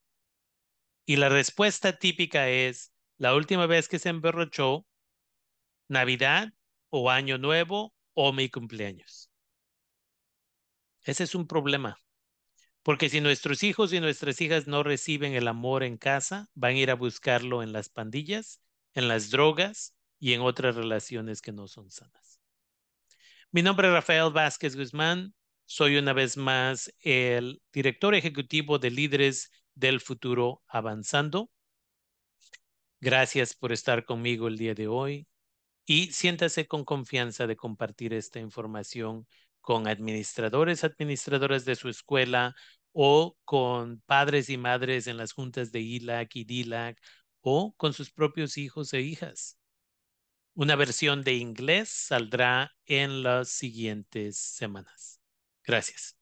Y 1.06 1.16
la 1.18 1.30
respuesta 1.30 1.98
típica 1.98 2.50
es, 2.50 2.94
la 3.18 3.36
última 3.36 3.66
vez 3.66 3.88
que 3.88 4.00
se 4.00 4.10
emborrachó, 4.10 4.86
Navidad 5.88 6.54
o 6.90 7.10
Año 7.10 7.38
Nuevo 7.38 7.94
o 8.14 8.34
mi 8.34 8.50
cumpleaños. 8.50 9.30
Ese 11.04 11.24
es 11.24 11.36
un 11.36 11.48
problema. 11.48 11.98
Porque 12.84 13.10
si 13.10 13.22
nuestros 13.22 13.64
hijos 13.64 13.94
y 13.94 14.00
nuestras 14.00 14.42
hijas 14.42 14.68
no 14.68 14.84
reciben 14.84 15.34
el 15.34 15.48
amor 15.48 15.84
en 15.84 15.98
casa, 15.98 16.50
van 16.56 16.72
a 16.72 16.80
ir 16.80 16.90
a 16.90 16.96
buscarlo 16.96 17.62
en 17.62 17.74
las 17.74 17.90
pandillas, 17.90 18.60
en 18.94 19.08
las 19.08 19.30
drogas 19.30 19.96
y 20.20 20.34
en 20.34 20.42
otras 20.42 20.76
relaciones 20.76 21.42
que 21.42 21.52
no 21.52 21.68
son 21.68 21.92
sanas. 21.92 22.40
Mi 23.52 23.62
nombre 23.62 23.88
es 23.88 23.94
Rafael 23.94 24.32
Vázquez 24.32 24.76
Guzmán. 24.76 25.36
Soy 25.66 25.98
una 25.98 26.14
vez 26.14 26.38
más 26.38 26.92
el 27.02 27.62
director 27.72 28.16
ejecutivo 28.16 28.80
de 28.80 28.92
Líderes 28.92 29.52
del 29.82 30.00
Futuro 30.00 30.62
Avanzando. 30.68 31.50
Gracias 33.02 33.56
por 33.56 33.72
estar 33.72 34.06
conmigo 34.06 34.48
el 34.48 34.58
día 34.58 34.76
de 34.76 34.88
hoy 34.88 35.28
y 35.86 36.12
siéntase 36.14 36.68
con 36.68 36.86
confianza 36.86 37.48
de 37.48 37.56
compartir 37.58 38.14
esta 38.14 38.40
información 38.40 39.28
con 39.60 39.88
administradores, 39.88 40.84
administradoras 40.84 41.66
de 41.66 41.76
su 41.76 41.90
escuela 41.90 42.56
o 42.94 43.36
con 43.44 44.02
padres 44.06 44.50
y 44.50 44.58
madres 44.58 45.08
en 45.08 45.18
las 45.18 45.34
juntas 45.34 45.72
de 45.72 45.82
ILAC 45.82 46.36
y 46.36 46.44
DILAC 46.46 47.02
o 47.42 47.74
con 47.76 47.94
sus 47.94 48.12
propios 48.12 48.58
hijos 48.58 48.94
e 48.94 49.02
hijas. 49.02 49.58
Una 50.54 50.76
versión 50.76 51.24
de 51.24 51.34
inglés 51.34 51.90
saldrá 51.90 52.72
en 52.86 53.24
las 53.24 53.50
siguientes 53.50 54.38
semanas. 54.38 55.20
Gracias. 55.64 56.21